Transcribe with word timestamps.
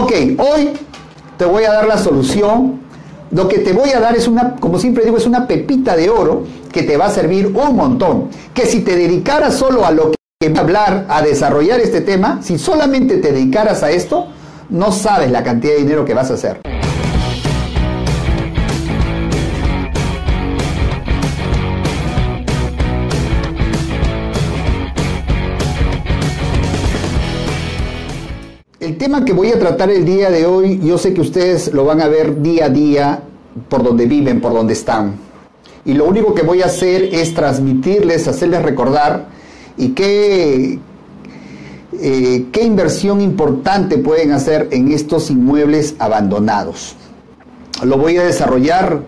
Ok, 0.00 0.12
hoy 0.38 0.70
te 1.38 1.44
voy 1.44 1.62
a 1.62 1.72
dar 1.72 1.86
la 1.86 1.96
solución. 1.98 2.80
Lo 3.30 3.46
que 3.46 3.58
te 3.58 3.72
voy 3.72 3.90
a 3.90 4.00
dar 4.00 4.16
es 4.16 4.26
una, 4.26 4.56
como 4.56 4.76
siempre 4.78 5.04
digo, 5.04 5.16
es 5.16 5.26
una 5.26 5.46
pepita 5.46 5.94
de 5.94 6.10
oro 6.10 6.42
que 6.72 6.82
te 6.82 6.96
va 6.96 7.06
a 7.06 7.10
servir 7.10 7.46
un 7.46 7.76
montón. 7.76 8.28
Que 8.52 8.66
si 8.66 8.80
te 8.80 8.96
dedicaras 8.96 9.54
solo 9.54 9.86
a 9.86 9.92
lo 9.92 10.12
que 10.40 10.48
va 10.48 10.58
a 10.58 10.62
hablar, 10.62 11.06
a 11.08 11.22
desarrollar 11.22 11.78
este 11.78 12.00
tema, 12.00 12.40
si 12.42 12.58
solamente 12.58 13.18
te 13.18 13.30
dedicaras 13.30 13.84
a 13.84 13.92
esto, 13.92 14.26
no 14.68 14.90
sabes 14.90 15.30
la 15.30 15.44
cantidad 15.44 15.74
de 15.74 15.82
dinero 15.82 16.04
que 16.04 16.14
vas 16.14 16.28
a 16.32 16.34
hacer. 16.34 16.60
Tema 29.04 29.22
que 29.22 29.34
voy 29.34 29.48
a 29.52 29.58
tratar 29.58 29.90
el 29.90 30.06
día 30.06 30.30
de 30.30 30.46
hoy, 30.46 30.80
yo 30.82 30.96
sé 30.96 31.12
que 31.12 31.20
ustedes 31.20 31.74
lo 31.74 31.84
van 31.84 32.00
a 32.00 32.08
ver 32.08 32.40
día 32.40 32.64
a 32.64 32.68
día 32.70 33.22
por 33.68 33.82
donde 33.82 34.06
viven, 34.06 34.40
por 34.40 34.54
donde 34.54 34.72
están. 34.72 35.16
Y 35.84 35.92
lo 35.92 36.06
único 36.06 36.34
que 36.34 36.40
voy 36.40 36.62
a 36.62 36.66
hacer 36.66 37.10
es 37.12 37.34
transmitirles, 37.34 38.26
hacerles 38.28 38.62
recordar 38.62 39.26
y 39.76 39.88
qué, 39.90 40.78
eh, 42.00 42.46
qué 42.50 42.62
inversión 42.62 43.20
importante 43.20 43.98
pueden 43.98 44.32
hacer 44.32 44.68
en 44.70 44.90
estos 44.90 45.30
inmuebles 45.30 45.96
abandonados. 45.98 46.96
Lo 47.82 47.98
voy 47.98 48.16
a 48.16 48.24
desarrollar 48.24 49.02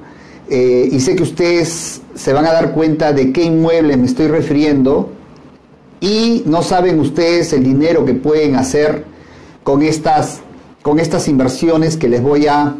eh, 0.51 0.91
y 0.93 1.01
sé 1.01 1.17
que 1.17 1.23
ustedes 1.23 2.03
se 2.15 2.33
van 2.35 2.45
a 2.45 2.53
dar 2.53 2.73
cuenta 2.73 3.15
de 3.15 3.33
qué 3.33 3.45
inmueble 3.45 3.97
me 3.97 4.05
estoy 4.05 4.27
refiriendo 4.27 5.09
y 6.01 6.43
no 6.45 6.63
saben 6.63 7.01
ustedes 7.01 7.55
el 7.55 7.65
dinero 7.65 8.05
que 8.05 8.13
pueden 8.13 8.57
hacer 8.57 9.16
con 9.67 9.83
estas, 9.83 10.43
con 10.81 11.01
estas 11.01 11.27
inversiones 11.27 11.97
que 11.97 12.09
les 12.09 12.23
voy 12.23 12.47
a, 12.47 12.77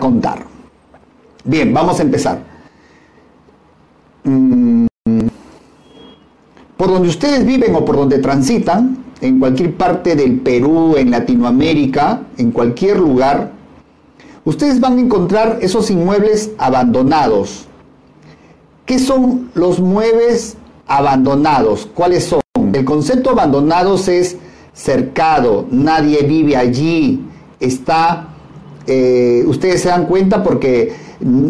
contar. 0.00 0.46
Bien, 1.44 1.72
vamos 1.74 2.00
a 2.00 2.02
empezar. 2.02 2.42
Mm, 4.24 4.86
por 6.78 6.88
donde 6.88 7.08
ustedes 7.10 7.44
viven 7.44 7.74
o 7.76 7.84
por 7.84 7.96
donde 7.96 8.20
transitan, 8.20 9.04
en 9.20 9.38
cualquier 9.38 9.76
parte 9.76 10.16
del 10.16 10.40
Perú, 10.40 10.94
en 10.96 11.10
Latinoamérica, 11.10 12.22
en 12.38 12.52
cualquier 12.52 12.98
lugar, 12.98 13.52
ustedes 14.46 14.80
van 14.80 14.96
a 14.96 15.00
encontrar 15.02 15.58
esos 15.60 15.90
inmuebles 15.90 16.52
abandonados. 16.56 17.66
¿Qué 18.86 18.98
son 18.98 19.50
los 19.52 19.78
muebles 19.78 20.56
abandonados? 20.86 21.86
¿Cuáles 21.94 22.24
son? 22.24 22.40
El 22.72 22.84
concepto 22.86 23.30
abandonados 23.30 24.08
es 24.08 24.38
cercado, 24.74 25.66
nadie 25.70 26.24
vive 26.24 26.56
allí, 26.56 27.24
está, 27.60 28.28
eh, 28.86 29.44
ustedes 29.46 29.80
se 29.80 29.88
dan 29.88 30.06
cuenta 30.06 30.42
porque 30.42 30.92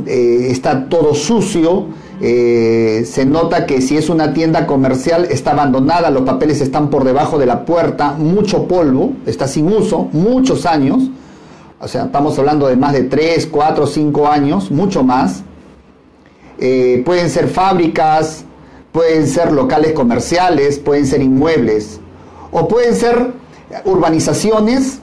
eh, 0.07 0.47
está 0.51 0.89
todo 0.89 1.15
sucio, 1.15 1.87
eh, 2.21 3.03
se 3.07 3.27
nota 3.27 3.67
que 3.67 3.81
si 3.81 3.97
es 3.97 4.09
una 4.09 4.33
tienda 4.35 4.67
comercial 4.67 5.27
está 5.31 5.53
abandonada, 5.53 6.11
los 6.11 6.23
papeles 6.23 6.61
están 6.61 6.91
por 6.91 7.05
debajo 7.05 7.39
de 7.39 7.47
la 7.47 7.65
puerta, 7.65 8.13
mucho 8.13 8.69
polvo, 8.69 9.15
está 9.27 9.49
sin 9.49 9.73
uso, 9.73 10.09
muchos 10.13 10.67
años, 10.67 11.11
o 11.81 11.89
sea, 11.89 12.05
estamos 12.05 12.39
hablando 12.39 12.69
de 12.69 12.77
más 12.77 12.93
de 12.93 13.05
3, 13.05 13.49
4, 13.51 13.87
5 13.87 14.29
años, 14.29 14.71
mucho 14.71 15.03
más. 15.03 15.43
pueden 16.57 17.29
ser 17.29 17.49
fábricas, 17.49 18.45
pueden 18.93 19.27
ser 19.27 19.53
locales 19.53 19.93
comerciales, 19.93 20.79
pueden 20.79 21.05
ser 21.05 21.21
inmuebles 21.21 22.01
o 22.55 22.69
pueden 22.69 22.95
ser 22.95 23.33
urbanizaciones 23.85 25.01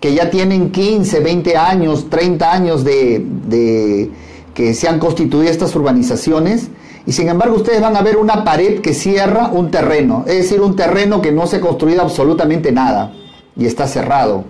que 0.00 0.14
ya 0.14 0.28
tienen 0.28 0.70
15, 0.70 1.20
20 1.20 1.56
años, 1.56 2.10
30 2.10 2.52
años 2.52 2.84
de, 2.84 4.10
que 4.52 4.74
se 4.74 4.86
han 4.86 4.98
constituido 4.98 5.50
estas 5.50 5.74
urbanizaciones 5.74 6.68
y 7.06 7.12
sin 7.12 7.30
embargo 7.30 7.56
ustedes 7.56 7.80
van 7.80 7.96
a 7.96 8.02
ver 8.02 8.18
una 8.18 8.44
pared 8.44 8.82
que 8.82 8.92
cierra 8.92 9.48
un 9.48 9.70
terreno, 9.70 10.24
es 10.26 10.36
decir, 10.36 10.60
un 10.60 10.76
terreno 10.76 11.22
que 11.22 11.32
no 11.32 11.46
se 11.46 11.56
ha 11.56 11.60
construido 11.60 12.02
absolutamente 12.02 12.70
nada 12.70 13.14
y 13.56 13.64
está 13.64 13.88
cerrado. 13.88 14.44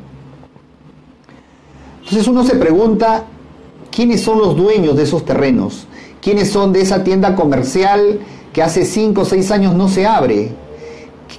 Entonces 2.01 2.27
uno 2.27 2.43
se 2.43 2.57
pregunta, 2.57 3.27
¿quiénes 3.93 4.23
son 4.23 4.41
los 4.41 4.57
dueños 4.57 4.97
de 4.97 5.05
esos 5.05 5.25
terrenos? 5.25 5.87
¿Quiénes 6.21 6.51
son 6.51 6.73
de 6.73 6.81
esa 6.81 7.05
tienda 7.05 7.37
comercial 7.37 8.19
que 8.53 8.61
hace 8.61 8.85
5 8.85 9.21
o 9.21 9.25
6 9.25 9.51
años 9.53 9.75
no 9.75 9.89
se 9.89 10.05
abre? 10.05 10.53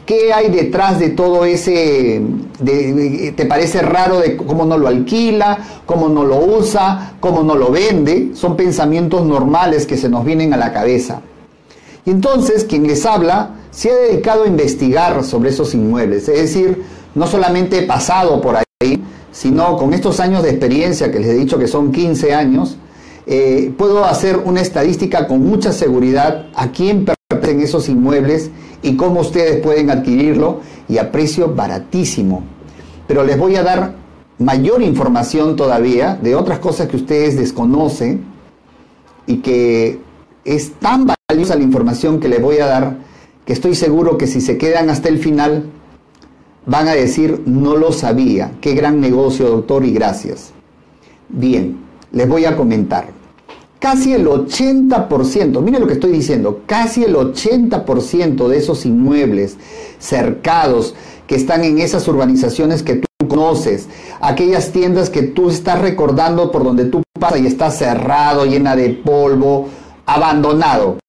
¿Qué 0.06 0.34
hay 0.34 0.50
detrás 0.50 1.00
de 1.00 1.09
todo 1.09 1.46
ese, 1.46 2.22
te 2.63 3.46
parece 3.46 3.81
raro 3.81 4.19
de 4.19 4.35
cómo 4.38 4.66
no 4.66 4.78
lo 4.78 4.88
alquila, 4.88 5.57
cómo 5.85 6.09
no 6.09 6.24
lo 6.24 6.38
usa, 6.40 7.13
cómo 7.19 7.44
no 7.44 7.56
lo 7.56 7.72
vende? 7.72 8.31
Son 8.34 8.56
pensamientos 8.56 9.25
normales 9.25 9.85
que 9.85 9.97
se 9.97 10.09
nos 10.09 10.25
vienen 10.25 10.53
a 10.53 10.57
la 10.57 10.74
cabeza. 10.74 11.22
Y 12.06 12.12
entonces 12.12 12.66
quien 12.66 12.88
les 12.88 13.06
habla 13.06 13.52
se 13.69 13.91
ha 13.91 13.96
dedicado 13.96 14.44
a 14.44 14.47
investigar 14.47 15.24
sobre 15.24 15.52
esos 15.52 15.74
inmuebles, 15.74 16.28
es 16.28 16.40
decir, 16.40 16.84
no 17.13 17.28
solamente 17.28 17.79
he 17.79 17.84
pasado 17.84 18.41
por 18.41 18.56
ahí, 18.58 19.03
sino 19.31 19.78
con 19.78 19.94
estos 19.94 20.19
años 20.19 20.44
de 20.44 20.50
experiencia 20.50 21.12
que 21.12 21.19
les 21.19 21.29
he 21.29 21.35
dicho 21.35 21.59
que 21.59 21.68
son 21.68 21.91
15 21.91 22.34
años, 22.34 22.78
eh, 23.28 23.72
puedo 23.78 24.03
hacer 24.03 24.38
una 24.38 24.62
estadística 24.62 25.28
con 25.28 25.41
mucha 25.46 25.72
seguridad 25.72 26.47
a 26.56 26.72
quién 26.72 27.06
pertenecen 27.35 27.65
esos 27.65 27.89
inmuebles 27.89 28.51
y 28.81 28.95
cómo 28.95 29.21
ustedes 29.21 29.61
pueden 29.61 29.89
adquirirlo 29.89 30.61
y 30.87 30.97
a 30.97 31.11
precio 31.11 31.53
baratísimo. 31.53 32.43
Pero 33.07 33.23
les 33.23 33.37
voy 33.37 33.55
a 33.55 33.63
dar 33.63 33.93
mayor 34.39 34.81
información 34.81 35.55
todavía 35.55 36.17
de 36.21 36.35
otras 36.35 36.59
cosas 36.59 36.87
que 36.87 36.97
ustedes 36.97 37.37
desconocen 37.37 38.23
y 39.27 39.37
que 39.37 39.99
es 40.43 40.73
tan 40.73 41.07
valiosa 41.29 41.55
la 41.55 41.63
información 41.63 42.19
que 42.19 42.27
les 42.27 42.41
voy 42.41 42.57
a 42.57 42.65
dar 42.65 42.97
que 43.45 43.53
estoy 43.53 43.75
seguro 43.75 44.17
que 44.17 44.27
si 44.27 44.41
se 44.41 44.57
quedan 44.57 44.89
hasta 44.89 45.09
el 45.09 45.19
final 45.19 45.65
van 46.65 46.87
a 46.87 46.93
decir 46.93 47.41
no 47.45 47.75
lo 47.75 47.91
sabía, 47.91 48.51
qué 48.61 48.73
gran 48.73 48.99
negocio 48.99 49.49
doctor 49.49 49.85
y 49.85 49.91
gracias. 49.91 50.51
Bien, 51.29 51.77
les 52.11 52.27
voy 52.27 52.45
a 52.45 52.55
comentar 52.55 53.20
casi 53.81 54.13
el 54.13 54.27
80%, 54.27 55.59
mire 55.59 55.79
lo 55.79 55.87
que 55.87 55.93
estoy 55.93 56.11
diciendo, 56.11 56.61
casi 56.67 57.03
el 57.03 57.15
80% 57.15 58.47
de 58.47 58.57
esos 58.57 58.85
inmuebles 58.85 59.57
cercados 59.97 60.93
que 61.25 61.33
están 61.35 61.63
en 61.63 61.79
esas 61.79 62.07
urbanizaciones 62.07 62.83
que 62.83 62.97
tú 62.97 63.27
conoces, 63.27 63.89
aquellas 64.21 64.71
tiendas 64.71 65.09
que 65.09 65.23
tú 65.23 65.49
estás 65.49 65.81
recordando 65.81 66.51
por 66.51 66.63
donde 66.63 66.85
tú 66.85 67.01
pasas 67.19 67.39
y 67.39 67.47
está 67.47 67.71
cerrado, 67.71 68.45
llena 68.45 68.75
de 68.75 68.89
polvo, 68.89 69.67
abandonado. 70.05 70.99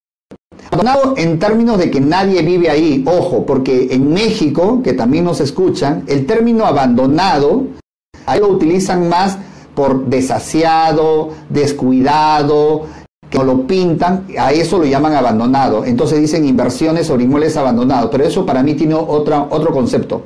Abandonado 0.71 1.15
en 1.19 1.39
términos 1.39 1.77
de 1.77 1.91
que 1.91 2.01
nadie 2.01 2.41
vive 2.41 2.71
ahí, 2.71 3.05
ojo, 3.07 3.45
porque 3.45 3.89
en 3.91 4.15
México, 4.15 4.81
que 4.83 4.95
también 4.95 5.25
nos 5.25 5.43
escuchan, 5.43 6.05
el 6.07 6.25
término 6.25 6.65
abandonado, 6.65 7.67
ahí 8.25 8.41
lo 8.41 8.49
utilizan 8.49 9.11
más 9.11 9.37
por 9.75 10.07
desasiado, 10.07 11.31
descuidado, 11.49 12.87
que 13.33 13.43
lo 13.43 13.67
pintan, 13.67 14.27
a 14.39 14.53
eso 14.53 14.79
lo 14.79 14.85
llaman 14.85 15.15
abandonado. 15.15 15.87
Entonces 15.87 16.21
dicen 16.21 16.45
inversiones 16.45 17.07
sobre 17.07 17.25
inmuebles 17.25 17.57
abandonados, 17.57 18.11
pero 18.13 18.25
eso 18.25 18.45
para 18.45 18.63
mí 18.63 18.75
tiene 18.75 18.95
otra, 18.95 19.47
otro 19.49 19.73
concepto. 19.73 20.25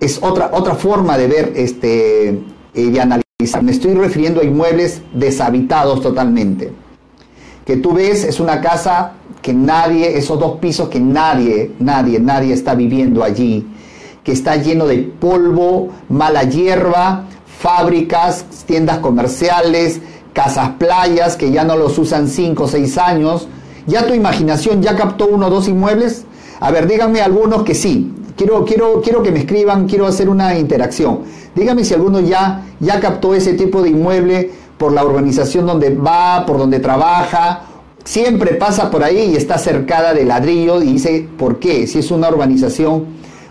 Es 0.00 0.18
otra, 0.20 0.50
otra 0.52 0.74
forma 0.74 1.16
de 1.16 1.28
ver 1.28 1.52
este, 1.54 2.28
eh, 2.30 2.42
y 2.74 2.98
analizar. 2.98 3.62
Me 3.62 3.70
estoy 3.70 3.94
refiriendo 3.94 4.40
a 4.40 4.44
inmuebles 4.44 5.00
deshabitados 5.12 6.02
totalmente. 6.02 6.72
Que 7.64 7.76
tú 7.76 7.92
ves 7.92 8.24
es 8.24 8.40
una 8.40 8.60
casa 8.60 9.12
que 9.40 9.54
nadie, 9.54 10.18
esos 10.18 10.40
dos 10.40 10.58
pisos 10.58 10.88
que 10.88 10.98
nadie, 10.98 11.72
nadie, 11.78 12.18
nadie 12.18 12.52
está 12.52 12.74
viviendo 12.74 13.22
allí, 13.22 13.64
que 14.24 14.32
está 14.32 14.56
lleno 14.56 14.86
de 14.86 14.98
polvo, 14.98 15.90
mala 16.08 16.42
hierba, 16.42 17.26
fábricas, 17.58 18.44
tiendas 18.66 18.98
comerciales, 18.98 20.00
casas 20.32 20.70
playas 20.78 21.36
que 21.36 21.50
ya 21.50 21.64
no 21.64 21.76
los 21.76 21.98
usan 21.98 22.28
5 22.28 22.62
o 22.62 22.68
6 22.68 22.98
años. 22.98 23.48
¿Ya 23.86 24.06
tu 24.06 24.14
imaginación 24.14 24.82
ya 24.82 24.94
captó 24.94 25.26
uno 25.26 25.48
o 25.48 25.50
dos 25.50 25.66
inmuebles? 25.66 26.24
A 26.60 26.70
ver, 26.70 26.86
díganme 26.86 27.20
algunos 27.20 27.64
que 27.64 27.74
sí. 27.74 28.14
Quiero, 28.36 28.64
quiero, 28.64 29.00
quiero 29.02 29.22
que 29.22 29.32
me 29.32 29.40
escriban, 29.40 29.88
quiero 29.88 30.06
hacer 30.06 30.28
una 30.28 30.56
interacción. 30.56 31.20
Díganme 31.56 31.84
si 31.84 31.94
alguno 31.94 32.20
ya, 32.20 32.64
ya 32.78 33.00
captó 33.00 33.34
ese 33.34 33.54
tipo 33.54 33.82
de 33.82 33.90
inmueble 33.90 34.52
por 34.76 34.92
la 34.92 35.04
urbanización 35.04 35.66
donde 35.66 35.94
va, 35.94 36.44
por 36.46 36.58
donde 36.58 36.78
trabaja. 36.78 37.62
Siempre 38.04 38.54
pasa 38.54 38.90
por 38.90 39.02
ahí 39.02 39.32
y 39.32 39.36
está 39.36 39.58
cercada 39.58 40.14
de 40.14 40.24
ladrillo 40.24 40.80
y 40.80 40.92
dice, 40.92 41.28
¿por 41.36 41.58
qué? 41.58 41.88
Si 41.88 41.98
es 41.98 42.12
una 42.12 42.28
urbanización, 42.28 43.06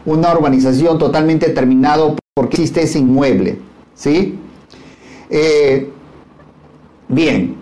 una 0.06 0.32
urbanización 0.32 0.98
totalmente 0.98 1.50
terminado, 1.50 2.16
¿por 2.34 2.48
qué 2.48 2.56
existe 2.56 2.84
ese 2.84 3.00
inmueble? 3.00 3.60
¿Sí? 3.98 4.40
Eh, 5.30 5.92
bien. 7.10 7.58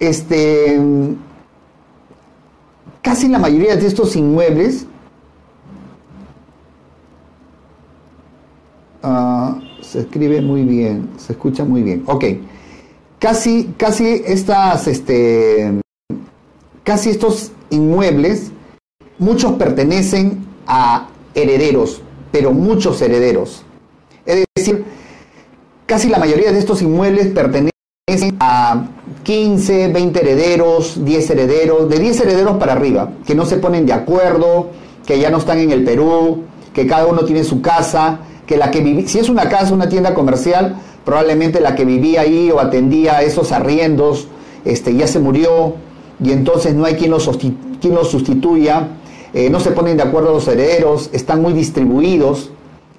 Este, 0.00 0.80
casi 3.02 3.28
la 3.28 3.38
mayoría 3.38 3.76
de 3.76 3.86
estos 3.86 4.16
inmuebles 4.16 4.86
Ah, 9.02 9.58
se 9.80 10.00
escribe 10.00 10.40
muy 10.42 10.62
bien, 10.62 11.10
se 11.16 11.32
escucha 11.32 11.64
muy 11.64 11.82
bien. 11.82 12.02
Ok. 12.06 12.24
Casi, 13.18 13.74
casi 13.76 14.22
estas, 14.26 14.86
este, 14.86 15.80
casi 16.84 17.10
estos 17.10 17.52
inmuebles, 17.70 18.50
muchos 19.18 19.52
pertenecen 19.52 20.44
a 20.66 21.08
herederos, 21.34 22.02
pero 22.32 22.52
muchos 22.52 23.00
herederos. 23.02 23.64
Decir, 24.60 24.84
casi 25.86 26.08
la 26.10 26.18
mayoría 26.18 26.52
de 26.52 26.58
estos 26.58 26.82
inmuebles 26.82 27.28
pertenecen 27.28 27.70
a 28.40 28.88
15, 29.22 29.88
20 29.88 30.20
herederos, 30.20 31.02
10 31.02 31.30
herederos, 31.30 31.88
de 31.88 31.98
10 31.98 32.20
herederos 32.20 32.56
para 32.58 32.72
arriba, 32.72 33.10
que 33.26 33.34
no 33.34 33.46
se 33.46 33.56
ponen 33.56 33.86
de 33.86 33.94
acuerdo, 33.94 34.68
que 35.06 35.18
ya 35.18 35.30
no 35.30 35.38
están 35.38 35.60
en 35.60 35.72
el 35.72 35.82
Perú, 35.82 36.44
que 36.74 36.86
cada 36.86 37.06
uno 37.06 37.24
tiene 37.24 37.42
su 37.42 37.62
casa, 37.62 38.20
que 38.46 38.58
la 38.58 38.70
que 38.70 38.80
vivía, 38.80 39.08
si 39.08 39.18
es 39.18 39.30
una 39.30 39.48
casa, 39.48 39.72
una 39.72 39.88
tienda 39.88 40.12
comercial, 40.12 40.76
probablemente 41.06 41.58
la 41.60 41.74
que 41.74 41.86
vivía 41.86 42.20
ahí 42.20 42.50
o 42.50 42.60
atendía 42.60 43.22
esos 43.22 43.50
arriendos, 43.50 44.28
este, 44.66 44.94
ya 44.94 45.06
se 45.06 45.20
murió 45.20 45.74
y 46.22 46.32
entonces 46.32 46.74
no 46.74 46.84
hay 46.84 46.96
quien 46.96 47.12
los, 47.12 47.30
quien 47.80 47.94
los 47.94 48.10
sustituya, 48.10 48.88
eh, 49.32 49.48
no 49.48 49.58
se 49.58 49.70
ponen 49.70 49.96
de 49.96 50.02
acuerdo 50.02 50.34
los 50.34 50.46
herederos, 50.48 51.08
están 51.14 51.40
muy 51.40 51.54
distribuidos 51.54 52.50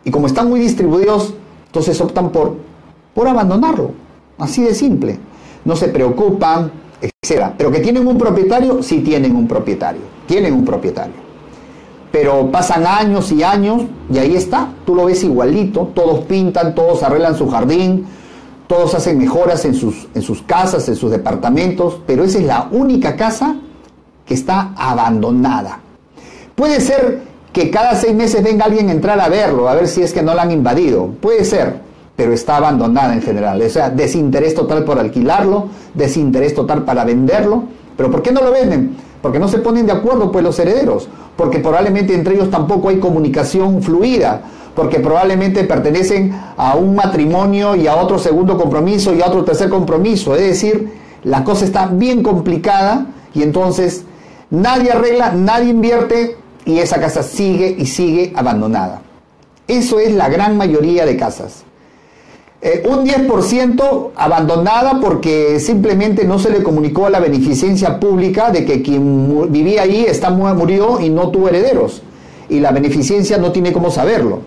y 0.04 0.10
como 0.10 0.26
están 0.26 0.50
muy 0.50 0.60
distribuidos, 0.60 1.36
entonces 1.72 2.02
optan 2.02 2.32
por, 2.32 2.58
por 3.16 3.30
abandonarlo, 3.30 3.92
así 4.38 4.62
de 4.62 4.76
simple. 4.76 5.18
No 5.64 5.78
se 5.78 5.88
preocupan, 5.88 6.70
etc. 7.02 7.52
Pero 7.58 7.72
que 7.72 7.80
tienen 7.80 8.06
un 8.06 8.18
propietario, 8.18 8.84
sí 8.84 9.00
tienen 9.00 9.38
un 9.38 9.48
propietario, 9.48 10.02
tienen 10.28 10.54
un 10.54 10.66
propietario 10.66 11.32
pero 12.12 12.52
pasan 12.52 12.86
años 12.86 13.32
y 13.32 13.42
años 13.42 13.84
y 14.14 14.18
ahí 14.18 14.36
está, 14.36 14.74
tú 14.86 14.96
lo 14.96 15.06
ves 15.06 15.24
igualito, 15.24 15.92
todos 15.96 16.26
pintan, 16.26 16.76
todos 16.76 17.04
arreglan 17.04 17.38
su 17.38 17.50
jardín, 17.50 18.06
todos 18.68 18.94
hacen 18.96 19.18
mejoras 19.18 19.64
en 19.64 19.74
sus, 19.74 20.10
en 20.14 20.22
sus 20.22 20.42
casas, 20.42 20.88
en 20.90 20.98
sus 20.98 21.10
departamentos, 21.10 22.02
pero 22.06 22.26
esa 22.26 22.40
es 22.40 22.46
la 22.46 22.68
única 22.72 23.16
casa 23.16 23.56
que 24.26 24.34
está 24.34 24.74
abandonada. 24.76 25.80
Puede 26.54 26.82
ser 26.82 27.31
que 27.54 27.70
cada 27.70 27.96
seis 27.96 28.16
meses 28.16 28.44
venga 28.44 28.66
alguien 28.66 28.90
a 28.90 28.94
entrar 28.94 29.20
a 29.20 29.30
verlo, 29.30 29.68
a 29.68 29.76
ver 29.76 29.88
si 29.88 30.02
es 30.02 30.14
que 30.14 30.22
no 30.22 30.34
la 30.34 30.44
han 30.44 30.52
invadido, 30.52 31.08
puede 31.20 31.44
ser, 31.44 31.76
pero 32.16 32.34
está 32.34 32.58
abandonada 32.58 33.14
en 33.14 33.22
general, 33.22 33.62
o 33.62 33.70
sea, 33.70 33.90
desinterés 33.90 34.56
total 34.56 34.84
por 34.84 35.00
alquilarlo, 35.00 35.68
desinterés 35.94 36.54
total 36.54 36.84
para 36.84 37.04
venderlo, 37.04 37.64
pero 37.98 38.10
¿por 38.10 38.22
qué 38.22 38.32
no 38.32 38.42
lo 38.42 38.52
venden? 38.52 38.96
Porque 39.22 39.40
no 39.40 39.48
se 39.48 39.60
ponen 39.60 39.86
de 39.86 39.92
acuerdo 39.92 40.32
pues 40.32 40.44
los 40.44 40.58
herederos, 40.60 41.10
porque 41.36 41.60
probablemente 41.60 42.16
entre 42.16 42.36
ellos 42.36 42.50
tampoco 42.50 42.90
hay 42.90 43.00
comunicación 43.00 43.84
fluida, 43.84 44.42
porque 44.76 45.00
probablemente 45.00 45.64
pertenecen 45.66 46.34
a 46.58 46.76
un 46.76 46.96
matrimonio 46.96 47.76
y 47.76 47.88
a 47.88 47.96
otro 47.96 48.18
segundo 48.18 48.58
compromiso 48.58 49.14
y 49.14 49.22
a 49.22 49.28
otro 49.28 49.44
tercer 49.44 49.70
compromiso. 49.70 50.34
Es 50.36 50.42
decir, 50.42 50.92
la 51.24 51.44
cosa 51.44 51.66
está 51.66 51.88
bien 51.88 52.24
complicada 52.24 53.08
y 53.34 53.44
entonces 53.44 54.06
nadie 54.50 54.92
arregla, 54.92 55.34
nadie 55.34 55.70
invierte 55.70 56.38
y 56.66 56.80
esa 56.80 57.00
casa 57.00 57.24
sigue 57.24 57.76
y 57.78 57.86
sigue 57.86 58.34
abandonada. 58.36 59.02
Eso 59.68 60.00
es 60.00 60.14
la 60.14 60.30
gran 60.30 60.58
mayoría 60.58 61.06
de 61.06 61.18
casas. 61.18 61.64
Eh, 62.64 62.84
un 62.88 63.04
10% 63.04 64.12
abandonada 64.16 65.00
porque 65.00 65.60
simplemente 65.60 66.26
no 66.26 66.38
se 66.38 66.52
le 66.52 66.62
comunicó 66.62 67.08
a 67.08 67.10
la 67.10 67.20
beneficencia 67.20 68.00
pública 68.00 68.52
de 68.52 68.66
que 68.66 68.84
quien 68.84 69.52
vivía 69.52 69.82
ahí 69.82 70.06
está, 70.08 70.30
murió 70.30 71.00
y 71.00 71.10
no 71.10 71.30
tuvo 71.30 71.50
herederos. 71.50 72.04
Y 72.50 72.60
la 72.60 72.72
beneficencia 72.72 73.40
no 73.40 73.52
tiene 73.52 73.72
cómo 73.72 73.90
saberlo. 73.90 74.42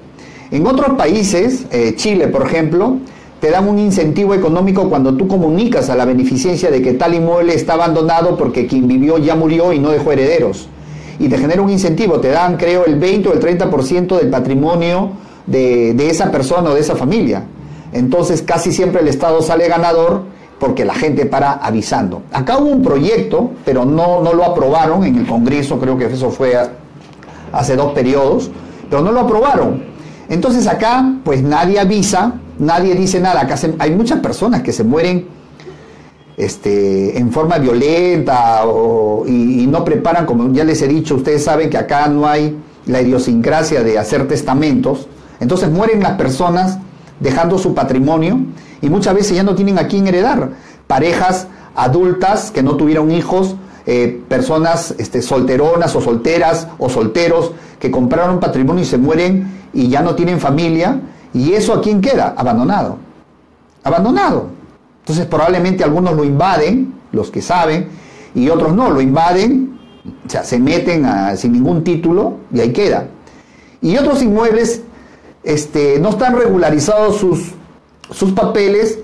En 0.52 0.64
otros 0.66 0.96
países, 0.96 1.64
eh, 1.72 1.94
Chile 1.96 2.28
por 2.28 2.46
ejemplo, 2.46 2.99
te 3.40 3.50
dan 3.50 3.69
un 3.69 3.81
incentivo 3.81 4.32
económico 4.32 4.88
cuando 4.88 5.16
tú 5.16 5.26
comunicas 5.26 5.90
a 5.90 5.96
la 5.96 6.05
beneficencia 6.05 6.70
de 6.70 6.82
que 6.82 6.93
tal 6.93 7.14
inmueble 7.14 7.55
está 7.55 7.72
abandonado 7.75 8.37
porque 8.37 8.66
quien 8.66 8.87
vivió 8.87 9.19
ya 9.19 9.34
murió 9.34 9.72
y 9.72 9.81
no 9.81 9.90
dejó 9.90 10.12
herederos. 10.12 10.69
Y 11.19 11.28
te 11.28 11.38
genera 11.38 11.62
un 11.62 11.70
incentivo, 11.70 12.20
te 12.20 12.28
dan 12.28 12.56
creo 12.56 12.84
el 12.87 12.99
20 12.99 13.28
o 13.28 13.32
el 13.32 13.40
30% 13.40 14.19
del 14.19 14.31
patrimonio 14.31 15.11
de, 15.46 15.94
de 15.94 16.11
esa 16.11 16.31
persona 16.31 16.70
o 16.70 16.75
de 16.75 16.81
esa 16.81 16.96
familia. 16.96 17.44
Entonces 17.93 18.43
casi 18.43 18.72
siempre 18.72 19.00
el 19.00 19.08
Estado 19.08 19.40
sale 19.40 19.69
ganador 19.69 20.22
porque 20.58 20.84
la 20.84 20.94
gente 20.94 21.26
para 21.26 21.52
avisando. 21.52 22.22
Acá 22.32 22.58
hubo 22.58 22.70
un 22.70 22.82
proyecto, 22.82 23.50
pero 23.64 23.84
no, 23.84 24.22
no 24.22 24.32
lo 24.32 24.44
aprobaron 24.44 25.05
en 25.05 25.16
el 25.16 25.26
Congreso, 25.26 25.78
creo 25.78 25.96
que 25.96 26.06
eso 26.06 26.31
fue 26.31 26.56
hace 27.52 27.76
dos 27.76 27.93
periodos, 27.93 28.50
pero 28.88 29.02
no 29.02 29.12
lo 29.12 29.20
aprobaron. 29.20 29.84
Entonces 30.28 30.66
acá 30.66 31.16
pues 31.22 31.43
nadie 31.43 31.78
avisa, 31.78 32.34
nadie 32.58 32.94
dice 32.94 33.20
nada. 33.20 33.43
Acá 33.43 33.56
hay 33.78 33.90
muchas 33.94 34.20
personas 34.20 34.62
que 34.62 34.72
se 34.72 34.84
mueren 34.84 35.26
este, 36.37 37.19
en 37.19 37.31
forma 37.31 37.59
violenta 37.59 38.63
y, 39.27 39.63
y, 39.63 39.67
no 39.67 39.85
preparan, 39.85 40.27
como 40.27 40.53
ya 40.53 40.65
les 40.65 40.83
he 40.83 40.89
dicho, 40.89 41.15
ustedes 41.15 41.45
saben 41.45 41.71
que 41.71 41.79
acá 41.79 42.09
no 42.09 42.27
hay 42.27 42.57
la 42.87 43.01
idiosincrasia 43.01 43.83
de 43.83 43.99
hacer 43.99 44.27
testamentos. 44.29 45.09
Entonces 45.41 45.71
mueren 45.71 46.03
las 46.03 46.13
personas 46.13 46.79
dejando 47.21 47.59
su 47.59 47.75
patrimonio 47.75 48.39
y 48.83 48.89
muchas 48.89 49.15
veces 49.15 49.37
ya 49.37 49.43
no 49.43 49.55
tienen 49.55 49.79
a 49.79 49.87
quién 49.87 50.07
heredar. 50.07 50.51
Parejas 50.87 51.47
adultas 51.75 52.51
que 52.51 52.63
no 52.63 52.77
tuvieron 52.77 53.11
hijos, 53.11 53.57
eh, 53.87 54.23
personas 54.29 54.95
este, 54.99 55.23
solteronas 55.23 55.95
o 55.95 56.01
solteras 56.01 56.69
o 56.79 56.89
solteros 56.89 57.53
que 57.79 57.91
compraron 57.91 58.41
patrimonio 58.41 58.83
y 58.83 58.87
se 58.87 58.99
mueren 58.99 59.69
y 59.73 59.89
ya 59.89 60.03
no 60.03 60.15
tienen 60.15 60.41
familia. 60.41 61.01
¿Y 61.33 61.53
eso 61.53 61.75
a 61.75 61.81
quién 61.81 62.01
queda? 62.01 62.35
Abandonado. 62.37 62.99
Abandonado. 63.83 64.54
Entonces 65.05 65.27
probablemente 65.27 65.85
algunos 65.85 66.17
lo 66.17 66.25
invaden, 66.25 66.95
los 67.12 67.31
que 67.31 67.43
saben, 67.43 67.89
y 68.35 68.49
otros 68.49 68.75
no, 68.75 68.91
lo 68.91 69.03
invaden, 69.03 69.79
o 70.27 70.31
sea, 70.31 70.45
se 70.45 70.59
meten 70.59 71.06
sin 71.37 71.53
ningún 71.53 71.85
título 71.85 72.39
y 72.51 72.61
ahí 72.61 72.73
queda. 72.73 73.09
Y 73.83 73.99
otros 73.99 74.23
inmuebles 74.23 74.81
este, 75.43 75.99
no 75.99 76.09
están 76.09 76.35
regularizados 76.39 77.19
sus, 77.19 77.51
sus 78.11 78.33
papeles 78.33 78.99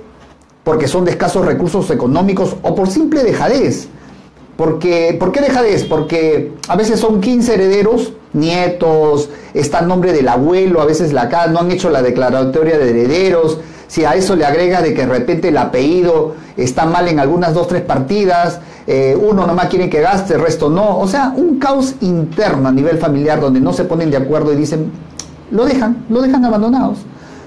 porque 0.64 0.88
son 0.88 1.04
de 1.04 1.10
escasos 1.10 1.44
recursos 1.44 1.90
económicos 1.90 2.56
o 2.62 2.74
por 2.74 2.88
simple 2.88 3.22
dejadez. 3.22 3.88
Porque, 4.56 5.16
¿Por 5.18 5.32
qué 5.32 5.40
dejadez? 5.40 5.84
Porque 5.84 6.52
a 6.68 6.76
veces 6.76 7.00
son 7.00 7.20
15 7.20 7.54
herederos, 7.54 8.12
nietos, 8.32 9.30
está 9.54 9.80
el 9.80 9.88
nombre 9.88 10.12
del 10.12 10.28
abuelo, 10.28 10.80
a 10.80 10.84
veces 10.84 11.12
la 11.12 11.22
acá 11.22 11.46
no 11.46 11.60
han 11.60 11.70
hecho 11.70 11.90
la 11.90 12.02
declaratoria 12.02 12.78
de 12.78 12.90
herederos. 12.90 13.58
Si 13.90 14.04
a 14.04 14.14
eso 14.14 14.36
le 14.36 14.44
agrega 14.44 14.82
de 14.82 14.94
que 14.94 15.00
de 15.00 15.08
repente 15.08 15.48
el 15.48 15.56
apellido 15.56 16.36
está 16.56 16.86
mal 16.86 17.08
en 17.08 17.18
algunas 17.18 17.52
dos, 17.52 17.66
tres 17.66 17.82
partidas, 17.82 18.60
eh, 18.86 19.18
uno 19.20 19.48
nomás 19.48 19.66
quiere 19.66 19.90
que 19.90 20.00
gaste, 20.00 20.34
el 20.34 20.42
resto 20.42 20.70
no. 20.70 21.00
O 21.00 21.08
sea, 21.08 21.32
un 21.34 21.58
caos 21.58 21.96
interno 22.00 22.68
a 22.68 22.70
nivel 22.70 22.98
familiar 22.98 23.40
donde 23.40 23.58
no 23.58 23.72
se 23.72 23.82
ponen 23.82 24.08
de 24.08 24.16
acuerdo 24.16 24.52
y 24.52 24.56
dicen, 24.56 24.92
lo 25.50 25.64
dejan, 25.64 26.04
lo 26.08 26.22
dejan 26.22 26.44
abandonados. 26.44 26.98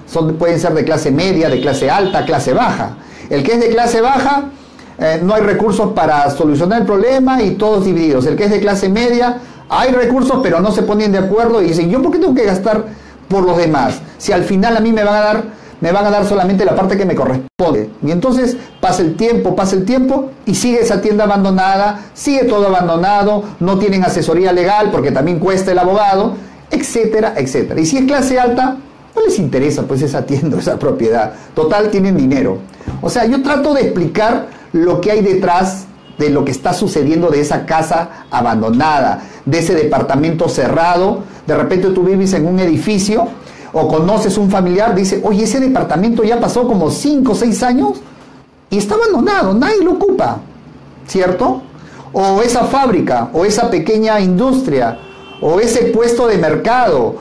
Son, 0.05 0.35
pueden 0.35 0.59
ser 0.59 0.73
de 0.73 0.83
clase 0.83 1.11
media, 1.11 1.47
de 1.47 1.61
clase 1.61 1.89
alta, 1.89 2.25
clase 2.25 2.51
baja. 2.51 2.97
El 3.29 3.41
que 3.41 3.53
es 3.53 3.61
de 3.61 3.69
clase 3.69 4.01
baja, 4.01 4.43
eh, 4.99 5.21
no 5.23 5.35
hay 5.35 5.43
recursos 5.43 5.93
para 5.93 6.29
solucionar 6.29 6.81
el 6.81 6.85
problema 6.85 7.41
y 7.41 7.51
todos 7.51 7.85
divididos. 7.85 8.25
El 8.25 8.35
que 8.35 8.43
es 8.43 8.51
de 8.51 8.59
clase 8.59 8.89
media, 8.89 9.37
hay 9.69 9.93
recursos, 9.93 10.41
pero 10.43 10.59
no 10.59 10.73
se 10.73 10.81
ponen 10.81 11.13
de 11.13 11.19
acuerdo 11.19 11.61
y 11.61 11.67
dicen, 11.67 11.89
¿yo 11.89 12.01
por 12.01 12.11
qué 12.11 12.19
tengo 12.19 12.35
que 12.35 12.43
gastar 12.43 12.83
por 13.29 13.45
los 13.45 13.55
demás? 13.55 14.01
Si 14.17 14.33
al 14.33 14.43
final 14.43 14.75
a 14.75 14.81
mí 14.81 14.91
me 14.91 15.05
van 15.05 15.15
a 15.15 15.19
dar, 15.21 15.62
me 15.83 15.91
van 15.91 16.05
a 16.05 16.09
dar 16.09 16.25
solamente 16.25 16.63
la 16.63 16.75
parte 16.75 16.95
que 16.95 17.05
me 17.05 17.13
corresponde. 17.13 17.89
Y 18.01 18.11
entonces 18.11 18.55
pasa 18.79 19.01
el 19.01 19.17
tiempo, 19.17 19.53
pasa 19.53 19.75
el 19.75 19.83
tiempo 19.83 20.31
y 20.45 20.55
sigue 20.55 20.79
esa 20.79 21.01
tienda 21.01 21.25
abandonada, 21.25 22.05
sigue 22.13 22.45
todo 22.45 22.67
abandonado, 22.67 23.43
no 23.59 23.77
tienen 23.77 24.05
asesoría 24.05 24.53
legal 24.53 24.91
porque 24.93 25.11
también 25.11 25.39
cuesta 25.39 25.73
el 25.73 25.79
abogado 25.79 26.35
etcétera, 26.73 27.33
etcétera. 27.37 27.79
Y 27.79 27.85
si 27.85 27.97
es 27.97 28.05
clase 28.05 28.39
alta, 28.39 28.77
no 29.15 29.21
les 29.25 29.37
interesa 29.37 29.83
pues 29.83 30.01
esa 30.01 30.25
tienda, 30.25 30.57
esa 30.59 30.79
propiedad. 30.79 31.33
Total, 31.53 31.89
tienen 31.89 32.17
dinero. 32.17 32.59
O 33.01 33.09
sea, 33.09 33.25
yo 33.25 33.41
trato 33.43 33.73
de 33.73 33.81
explicar 33.81 34.47
lo 34.71 34.99
que 34.99 35.11
hay 35.11 35.21
detrás 35.21 35.85
de 36.17 36.29
lo 36.29 36.45
que 36.45 36.51
está 36.51 36.73
sucediendo 36.73 37.29
de 37.29 37.41
esa 37.41 37.65
casa 37.65 38.25
abandonada, 38.31 39.23
de 39.45 39.59
ese 39.59 39.75
departamento 39.75 40.49
cerrado. 40.49 41.23
De 41.45 41.55
repente 41.55 41.89
tú 41.89 42.03
vives 42.03 42.33
en 42.33 42.47
un 42.47 42.59
edificio 42.59 43.27
o 43.73 43.87
conoces 43.87 44.37
un 44.37 44.49
familiar, 44.49 44.93
dice, 44.93 45.19
oye, 45.23 45.43
ese 45.43 45.59
departamento 45.59 46.23
ya 46.23 46.39
pasó 46.39 46.67
como 46.67 46.91
5 46.91 47.31
o 47.31 47.35
6 47.35 47.63
años 47.63 48.01
y 48.69 48.77
está 48.77 48.95
abandonado, 48.95 49.53
nadie 49.53 49.83
lo 49.83 49.93
ocupa, 49.93 50.37
¿cierto? 51.07 51.63
O 52.13 52.41
esa 52.41 52.65
fábrica, 52.65 53.29
o 53.33 53.43
esa 53.43 53.69
pequeña 53.71 54.19
industria, 54.19 54.99
o 55.41 55.59
ese 55.59 55.85
puesto 55.85 56.27
de 56.27 56.37
mercado, 56.37 57.15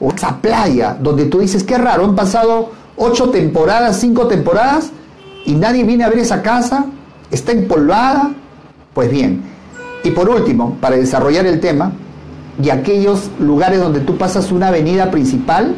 o 0.00 0.10
esa 0.10 0.40
playa, 0.40 0.96
donde 0.98 1.26
tú 1.26 1.40
dices, 1.40 1.62
qué 1.62 1.76
raro, 1.76 2.04
han 2.04 2.16
pasado 2.16 2.70
ocho 2.96 3.28
temporadas, 3.28 4.00
cinco 4.00 4.26
temporadas, 4.26 4.90
y 5.44 5.54
nadie 5.54 5.84
viene 5.84 6.04
a 6.04 6.08
ver 6.08 6.20
esa 6.20 6.42
casa, 6.42 6.86
está 7.30 7.52
empolvada. 7.52 8.32
Pues 8.94 9.10
bien, 9.10 9.42
y 10.04 10.10
por 10.10 10.28
último, 10.28 10.76
para 10.80 10.96
desarrollar 10.96 11.46
el 11.46 11.60
tema, 11.60 11.92
y 12.60 12.70
aquellos 12.70 13.30
lugares 13.38 13.80
donde 13.80 14.00
tú 14.00 14.18
pasas 14.18 14.50
una 14.52 14.68
avenida 14.68 15.10
principal 15.10 15.74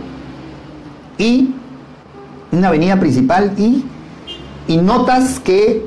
y 1.19 1.55
una 2.53 2.69
avenida 2.69 2.99
principal 2.99 3.53
y, 3.59 3.85
y 4.67 4.77
notas 4.79 5.41
que, 5.41 5.87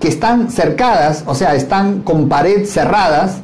que 0.00 0.08
están 0.08 0.50
cercadas, 0.50 1.24
o 1.26 1.34
sea, 1.34 1.54
están 1.54 2.00
con 2.00 2.28
pared 2.28 2.66
cerradas, 2.66 3.40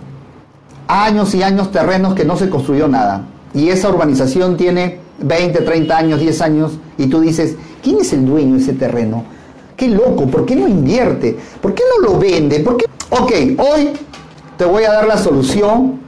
años 0.89 1.35
y 1.35 1.43
años 1.43 1.71
terrenos 1.71 2.15
que 2.15 2.25
no 2.25 2.37
se 2.37 2.51
construyó 2.51 2.89
nada. 2.89 3.27
Y 3.55 3.69
esa 3.69 3.89
urbanización 3.89 4.57
tiene 4.57 4.99
20, 5.21 5.61
30 5.61 5.97
años, 5.97 6.21
10 6.21 6.41
años, 6.41 6.73
y 6.99 7.07
tú 7.07 7.21
dices, 7.21 7.57
¿quién 7.83 8.01
es 8.01 8.13
el 8.13 8.27
dueño 8.27 8.55
de 8.55 8.61
ese 8.61 8.73
terreno? 8.73 9.25
Qué 9.77 9.89
loco, 9.89 10.27
¿por 10.27 10.45
qué 10.45 10.57
no 10.57 10.69
invierte? 10.69 11.39
¿Por 11.61 11.75
qué 11.75 11.83
no 11.89 12.09
lo 12.09 12.19
vende? 12.19 12.61
¿Por 12.61 12.77
qué? 12.77 12.87
Ok, 13.11 13.33
hoy 13.59 13.91
te 14.57 14.65
voy 14.65 14.85
a 14.85 14.93
dar 14.93 15.07
la 15.07 15.17
solución. 15.17 16.01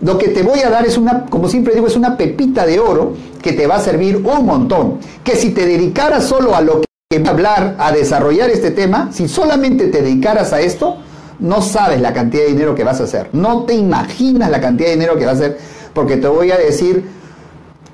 Lo 0.00 0.16
que 0.16 0.28
te 0.28 0.42
voy 0.42 0.60
a 0.60 0.70
dar 0.70 0.86
es 0.86 0.96
una, 0.96 1.26
como 1.26 1.48
siempre 1.48 1.74
digo, 1.74 1.86
es 1.86 1.96
una 1.96 2.16
pepita 2.16 2.64
de 2.64 2.80
oro 2.80 3.14
que 3.42 3.52
te 3.52 3.66
va 3.66 3.76
a 3.76 3.80
servir 3.80 4.16
un 4.16 4.46
montón. 4.46 4.98
Que 5.22 5.36
si 5.36 5.50
te 5.50 5.66
dedicaras 5.66 6.24
solo 6.24 6.54
a 6.54 6.62
lo 6.62 6.80
que 6.80 7.18
va 7.18 7.28
a 7.28 7.32
hablar, 7.32 7.76
a 7.78 7.92
desarrollar 7.92 8.48
este 8.50 8.70
tema, 8.70 9.10
si 9.12 9.28
solamente 9.28 9.88
te 9.88 10.00
dedicaras 10.00 10.52
a 10.54 10.60
esto, 10.60 10.96
no 11.38 11.60
sabes 11.60 12.00
la 12.00 12.14
cantidad 12.14 12.44
de 12.44 12.50
dinero 12.50 12.74
que 12.74 12.84
vas 12.84 13.00
a 13.00 13.04
hacer. 13.04 13.28
No 13.32 13.64
te 13.64 13.74
imaginas 13.74 14.50
la 14.50 14.60
cantidad 14.60 14.88
de 14.88 14.94
dinero 14.94 15.18
que 15.18 15.26
vas 15.26 15.34
a 15.34 15.44
hacer, 15.44 15.58
porque 15.92 16.16
te 16.16 16.28
voy 16.28 16.50
a 16.50 16.56
decir 16.56 17.04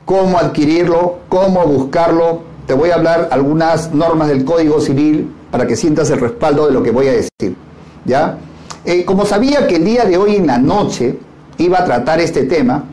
cómo 0.05 0.39
adquirirlo, 0.39 1.19
cómo 1.29 1.65
buscarlo. 1.67 2.43
Te 2.69 2.75
voy 2.75 2.91
a 2.91 2.95
hablar 2.95 3.29
algunas 3.33 3.93
normas 3.93 4.29
del 4.29 4.45
Código 4.45 4.81
Civil 4.81 5.33
para 5.51 5.67
que 5.67 5.75
sientas 5.75 6.11
el 6.11 6.21
respaldo 6.21 6.67
de 6.67 6.73
lo 6.73 6.83
que 6.85 6.93
voy 6.93 7.09
a 7.09 7.13
decir. 7.13 7.57
¿Ya? 8.05 8.39
Eh, 8.85 9.05
como 9.05 9.27
sabía 9.27 9.67
que 9.67 9.77
el 9.77 9.85
día 9.85 10.05
de 10.05 10.17
hoy 10.17 10.37
en 10.37 10.47
la 10.47 10.59
noche 10.59 11.19
iba 11.59 11.81
a 11.81 11.85
tratar 11.85 12.21
este 12.21 12.45
tema, 12.45 12.85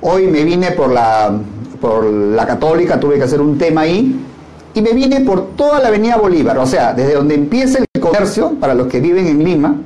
hoy 0.00 0.26
me 0.26 0.44
vine 0.44 0.72
por 0.72 0.90
la, 0.90 1.32
por 1.80 2.04
la 2.04 2.46
Católica, 2.46 3.00
tuve 3.00 3.16
que 3.16 3.24
hacer 3.24 3.40
un 3.40 3.58
tema 3.58 3.82
ahí, 3.82 4.20
y 4.74 4.82
me 4.82 4.92
vine 4.92 5.20
por 5.20 5.56
toda 5.56 5.80
la 5.80 5.88
Avenida 5.88 6.16
Bolívar, 6.16 6.58
o 6.58 6.66
sea, 6.66 6.92
desde 6.92 7.14
donde 7.14 7.34
empieza 7.34 7.78
el 7.78 8.00
comercio, 8.00 8.54
para 8.60 8.74
los 8.74 8.88
que 8.88 9.00
viven 9.00 9.26
en 9.26 9.44
Lima, 9.44 9.76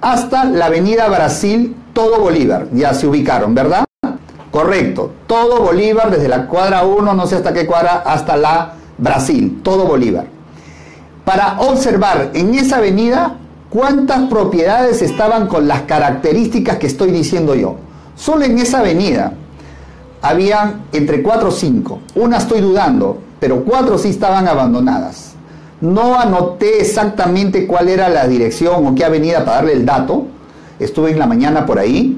hasta 0.00 0.44
la 0.44 0.66
Avenida 0.66 1.08
Brasil, 1.08 1.74
todo 1.92 2.20
Bolívar, 2.20 2.68
ya 2.72 2.94
se 2.94 3.06
ubicaron, 3.06 3.54
¿verdad? 3.54 3.84
Correcto, 4.50 5.10
todo 5.26 5.60
Bolívar, 5.60 6.10
desde 6.10 6.28
la 6.28 6.46
cuadra 6.46 6.84
1, 6.84 7.14
no 7.14 7.26
sé 7.26 7.36
hasta 7.36 7.52
qué 7.52 7.66
cuadra, 7.66 8.02
hasta 8.06 8.36
la 8.36 8.74
Brasil, 8.98 9.60
todo 9.62 9.84
Bolívar. 9.84 10.26
Para 11.24 11.58
observar 11.60 12.30
en 12.34 12.54
esa 12.54 12.76
avenida 12.76 13.36
cuántas 13.74 14.28
propiedades 14.28 15.02
estaban 15.02 15.48
con 15.48 15.66
las 15.66 15.82
características 15.82 16.78
que 16.78 16.86
estoy 16.86 17.10
diciendo 17.10 17.56
yo. 17.56 17.74
Solo 18.14 18.44
en 18.44 18.56
esa 18.58 18.78
avenida 18.78 19.32
habían 20.22 20.84
entre 20.92 21.24
4 21.24 21.48
o 21.48 21.50
5. 21.50 21.98
Una 22.14 22.36
estoy 22.36 22.60
dudando, 22.60 23.18
pero 23.40 23.64
cuatro 23.64 23.98
sí 23.98 24.10
estaban 24.10 24.46
abandonadas. 24.46 25.32
No 25.80 26.18
anoté 26.18 26.80
exactamente 26.80 27.66
cuál 27.66 27.88
era 27.88 28.08
la 28.08 28.28
dirección 28.28 28.86
o 28.86 28.94
qué 28.94 29.04
avenida 29.04 29.44
para 29.44 29.56
darle 29.56 29.72
el 29.72 29.84
dato. 29.84 30.28
Estuve 30.78 31.10
en 31.10 31.18
la 31.18 31.26
mañana 31.26 31.66
por 31.66 31.80
ahí, 31.80 32.16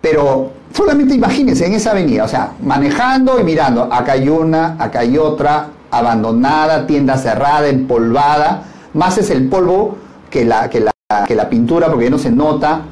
pero 0.00 0.50
solamente 0.74 1.14
imagínense 1.14 1.64
en 1.64 1.74
esa 1.74 1.92
avenida, 1.92 2.24
o 2.24 2.28
sea, 2.28 2.54
manejando 2.60 3.38
y 3.38 3.44
mirando, 3.44 3.84
acá 3.84 4.12
hay 4.12 4.28
una, 4.28 4.74
acá 4.80 5.00
hay 5.00 5.16
otra, 5.16 5.68
abandonada, 5.92 6.88
tienda 6.88 7.16
cerrada, 7.16 7.68
empolvada, 7.68 8.64
más 8.94 9.16
es 9.16 9.30
el 9.30 9.48
polvo 9.48 9.96
que 10.30 10.44
la, 10.44 10.68
que 10.68 10.80
la, 10.80 10.92
que 11.26 11.34
la 11.34 11.48
pintura 11.48 11.88
porque 11.88 12.10
no 12.10 12.18
se 12.18 12.30
nota, 12.30 12.82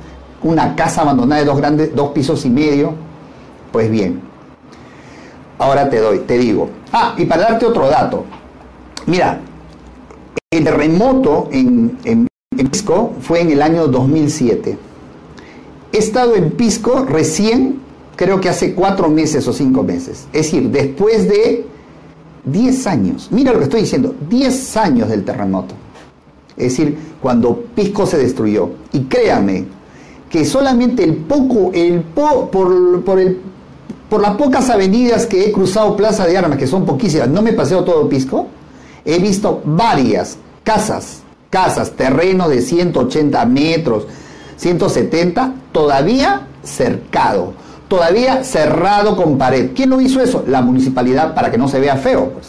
una 0.42 0.74
casa 0.76 1.02
abandonada 1.02 1.40
de 1.40 1.46
dos, 1.46 1.56
grandes, 1.56 1.94
dos 1.94 2.10
pisos 2.12 2.44
y 2.44 2.50
medio, 2.50 2.94
pues 3.72 3.90
bien, 3.90 4.20
ahora 5.58 5.88
te 5.88 5.98
doy, 5.98 6.20
te 6.20 6.38
digo. 6.38 6.70
Ah, 6.92 7.14
y 7.16 7.24
para 7.24 7.42
darte 7.42 7.66
otro 7.66 7.88
dato, 7.88 8.24
mira, 9.06 9.40
el 10.50 10.64
terremoto 10.64 11.48
en, 11.50 11.98
en, 12.04 12.28
en 12.56 12.68
Pisco 12.68 13.14
fue 13.20 13.40
en 13.40 13.50
el 13.50 13.62
año 13.62 13.88
2007. 13.88 14.78
He 15.92 15.98
estado 15.98 16.36
en 16.36 16.52
Pisco 16.52 17.04
recién, 17.04 17.80
creo 18.16 18.40
que 18.40 18.48
hace 18.48 18.74
cuatro 18.74 19.08
meses 19.08 19.46
o 19.48 19.52
cinco 19.52 19.82
meses. 19.82 20.26
Es 20.32 20.46
decir, 20.46 20.70
después 20.70 21.28
de 21.28 21.66
10 22.46 22.86
años. 22.86 23.28
Mira 23.30 23.52
lo 23.52 23.58
que 23.58 23.64
estoy 23.64 23.80
diciendo, 23.82 24.14
10 24.28 24.76
años 24.76 25.08
del 25.08 25.24
terremoto. 25.24 25.74
Es 26.56 26.76
decir, 26.76 26.98
cuando 27.20 27.64
Pisco 27.74 28.06
se 28.06 28.18
destruyó. 28.18 28.70
Y 28.92 29.00
créame 29.04 29.66
que 30.30 30.44
solamente 30.44 31.04
el 31.04 31.16
poco, 31.16 31.70
el 31.72 32.00
po, 32.00 32.50
por, 32.50 33.04
por, 33.04 33.18
el, 33.18 33.38
por 34.08 34.20
las 34.20 34.36
pocas 34.36 34.70
avenidas 34.70 35.26
que 35.26 35.46
he 35.46 35.52
cruzado 35.52 35.96
Plaza 35.96 36.26
de 36.26 36.36
Armas, 36.36 36.58
que 36.58 36.66
son 36.66 36.84
poquísimas, 36.84 37.28
no 37.28 37.42
me 37.42 37.52
paseo 37.52 37.84
todo 37.84 38.08
Pisco, 38.08 38.46
he 39.04 39.18
visto 39.18 39.62
varias 39.64 40.38
casas, 40.64 41.22
casas, 41.50 41.92
terrenos 41.92 42.48
de 42.48 42.60
180 42.60 43.44
metros, 43.46 44.06
170, 44.56 45.54
todavía 45.72 46.48
cercado, 46.62 47.52
todavía 47.88 48.42
cerrado 48.42 49.16
con 49.16 49.38
pared. 49.38 49.70
¿Quién 49.74 49.90
lo 49.90 50.00
hizo 50.00 50.20
eso? 50.20 50.44
La 50.46 50.62
municipalidad 50.62 51.34
para 51.34 51.50
que 51.50 51.58
no 51.58 51.68
se 51.68 51.78
vea 51.78 51.96
feo. 51.96 52.30
Pues. 52.30 52.48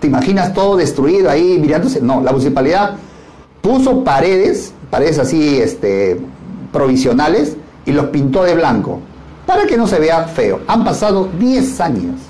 ¿Te 0.00 0.08
imaginas 0.08 0.52
todo 0.52 0.76
destruido 0.76 1.30
ahí 1.30 1.58
mirándose? 1.58 2.02
No, 2.02 2.20
la 2.20 2.32
municipalidad 2.32 2.96
puso 3.64 4.04
paredes, 4.04 4.74
paredes 4.90 5.18
así 5.18 5.58
este, 5.58 6.20
provisionales, 6.70 7.56
y 7.86 7.92
los 7.92 8.06
pintó 8.08 8.44
de 8.44 8.54
blanco, 8.54 9.00
para 9.46 9.64
que 9.64 9.78
no 9.78 9.86
se 9.86 9.98
vea 9.98 10.24
feo. 10.24 10.60
Han 10.66 10.84
pasado 10.84 11.30
10 11.38 11.80
años. 11.80 12.20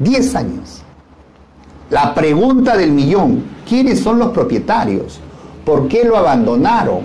10 0.00 0.34
años. 0.34 0.82
La 1.88 2.14
pregunta 2.14 2.76
del 2.76 2.92
millón, 2.92 3.42
¿quiénes 3.66 4.00
son 4.00 4.18
los 4.18 4.28
propietarios? 4.28 5.18
¿Por 5.64 5.88
qué 5.88 6.04
lo 6.04 6.18
abandonaron? 6.18 7.00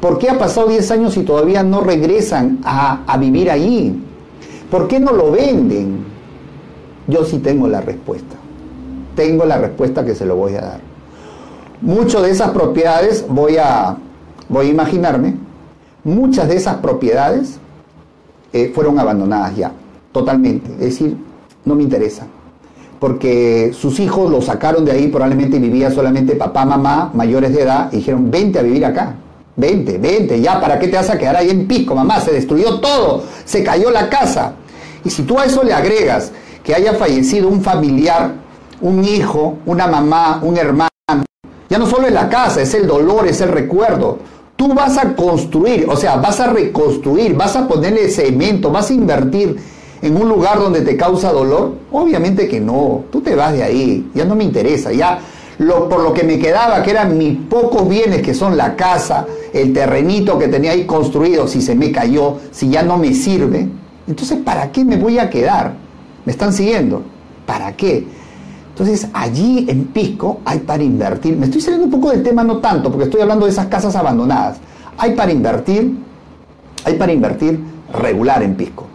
¿Por 0.00 0.18
qué 0.18 0.30
ha 0.30 0.38
pasado 0.38 0.68
10 0.68 0.88
años 0.92 1.16
y 1.16 1.24
todavía 1.24 1.64
no 1.64 1.80
regresan 1.80 2.60
a, 2.62 3.02
a 3.08 3.16
vivir 3.16 3.50
allí? 3.50 3.92
¿Por 4.70 4.86
qué 4.86 5.00
no 5.00 5.10
lo 5.10 5.32
venden? 5.32 6.04
Yo 7.08 7.24
sí 7.24 7.38
tengo 7.38 7.66
la 7.66 7.80
respuesta. 7.80 8.36
Tengo 9.16 9.44
la 9.44 9.58
respuesta 9.58 10.04
que 10.04 10.14
se 10.14 10.24
lo 10.24 10.36
voy 10.36 10.54
a 10.54 10.60
dar. 10.60 10.85
Muchas 11.80 12.22
de 12.22 12.30
esas 12.30 12.50
propiedades, 12.50 13.24
voy 13.28 13.58
a, 13.58 13.96
voy 14.48 14.66
a 14.66 14.70
imaginarme, 14.70 15.36
muchas 16.04 16.48
de 16.48 16.56
esas 16.56 16.76
propiedades 16.76 17.58
eh, 18.52 18.72
fueron 18.74 18.98
abandonadas 18.98 19.54
ya, 19.56 19.72
totalmente. 20.12 20.70
Es 20.72 20.80
decir, 20.80 21.16
no 21.64 21.74
me 21.74 21.82
interesa. 21.82 22.26
Porque 22.98 23.72
sus 23.74 24.00
hijos 24.00 24.30
lo 24.30 24.40
sacaron 24.40 24.84
de 24.84 24.92
ahí, 24.92 25.08
probablemente 25.08 25.58
vivía 25.58 25.90
solamente 25.90 26.34
papá, 26.34 26.64
mamá, 26.64 27.10
mayores 27.12 27.52
de 27.52 27.62
edad, 27.62 27.88
y 27.92 27.96
dijeron, 27.96 28.30
vente 28.30 28.58
a 28.58 28.62
vivir 28.62 28.84
acá. 28.84 29.16
Vente, 29.54 29.98
vente, 29.98 30.40
ya, 30.40 30.60
¿para 30.60 30.78
qué 30.78 30.88
te 30.88 30.96
vas 30.96 31.10
a 31.10 31.18
quedar 31.18 31.36
ahí 31.36 31.50
en 31.50 31.66
Pisco, 31.66 31.94
mamá? 31.94 32.20
Se 32.20 32.32
destruyó 32.32 32.80
todo, 32.80 33.22
se 33.44 33.62
cayó 33.62 33.90
la 33.90 34.08
casa. 34.08 34.54
Y 35.04 35.10
si 35.10 35.22
tú 35.22 35.38
a 35.38 35.44
eso 35.44 35.62
le 35.62 35.72
agregas 35.72 36.32
que 36.62 36.74
haya 36.74 36.94
fallecido 36.94 37.48
un 37.48 37.62
familiar, 37.62 38.32
un 38.80 39.04
hijo, 39.04 39.58
una 39.66 39.86
mamá, 39.86 40.40
un 40.42 40.56
hermano, 40.56 40.90
ya 41.68 41.78
no 41.78 41.86
solo 41.86 42.06
es 42.06 42.12
la 42.12 42.28
casa, 42.28 42.62
es 42.62 42.74
el 42.74 42.86
dolor, 42.86 43.26
es 43.26 43.40
el 43.40 43.50
recuerdo. 43.50 44.18
Tú 44.56 44.72
vas 44.72 44.96
a 44.96 45.14
construir, 45.14 45.86
o 45.88 45.96
sea, 45.96 46.16
vas 46.16 46.40
a 46.40 46.46
reconstruir, 46.46 47.34
vas 47.34 47.56
a 47.56 47.68
ponerle 47.68 48.08
cemento, 48.08 48.70
vas 48.70 48.90
a 48.90 48.94
invertir 48.94 49.56
en 50.00 50.16
un 50.16 50.28
lugar 50.28 50.58
donde 50.58 50.80
te 50.82 50.96
causa 50.96 51.32
dolor. 51.32 51.74
Obviamente 51.92 52.48
que 52.48 52.60
no, 52.60 53.04
tú 53.10 53.20
te 53.20 53.34
vas 53.34 53.52
de 53.52 53.62
ahí, 53.62 54.10
ya 54.14 54.24
no 54.24 54.34
me 54.34 54.44
interesa, 54.44 54.92
ya 54.92 55.18
lo, 55.58 55.88
por 55.88 56.02
lo 56.02 56.12
que 56.12 56.24
me 56.24 56.38
quedaba, 56.38 56.82
que 56.82 56.90
eran 56.90 57.18
mis 57.18 57.36
pocos 57.36 57.88
bienes, 57.88 58.22
que 58.22 58.34
son 58.34 58.56
la 58.56 58.76
casa, 58.76 59.26
el 59.52 59.72
terrenito 59.72 60.38
que 60.38 60.48
tenía 60.48 60.72
ahí 60.72 60.84
construido, 60.84 61.48
si 61.48 61.60
se 61.60 61.74
me 61.74 61.90
cayó, 61.92 62.36
si 62.50 62.68
ya 62.68 62.82
no 62.82 62.98
me 62.98 63.14
sirve, 63.14 63.68
entonces 64.06 64.38
¿para 64.44 64.70
qué 64.70 64.84
me 64.84 64.96
voy 64.96 65.18
a 65.18 65.28
quedar? 65.30 65.74
¿Me 66.24 66.32
están 66.32 66.52
siguiendo? 66.52 67.02
¿Para 67.44 67.76
qué? 67.76 68.06
Entonces, 68.78 69.08
allí 69.14 69.64
en 69.70 69.86
Pisco 69.86 70.40
hay 70.44 70.58
para 70.58 70.82
invertir. 70.82 71.34
Me 71.34 71.46
estoy 71.46 71.62
saliendo 71.62 71.86
un 71.86 71.90
poco 71.90 72.10
del 72.10 72.22
tema, 72.22 72.44
no 72.44 72.58
tanto, 72.58 72.90
porque 72.90 73.04
estoy 73.04 73.22
hablando 73.22 73.46
de 73.46 73.52
esas 73.52 73.68
casas 73.68 73.96
abandonadas. 73.96 74.58
Hay 74.98 75.14
para 75.14 75.32
invertir, 75.32 75.96
hay 76.84 76.94
para 76.96 77.10
invertir 77.10 77.58
regular 77.94 78.42
en 78.42 78.54
Pisco. 78.54 78.86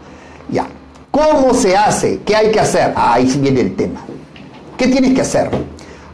Ya. 0.52 0.68
¿Cómo 1.10 1.56
se 1.56 1.76
hace? 1.76 2.20
¿Qué 2.24 2.36
hay 2.36 2.52
que 2.52 2.60
hacer? 2.60 2.94
Ah, 2.96 3.14
ahí 3.14 3.26
viene 3.42 3.62
el 3.62 3.76
tema. 3.76 4.02
¿Qué 4.78 4.86
tienes 4.86 5.16
que 5.16 5.22
hacer? 5.22 5.50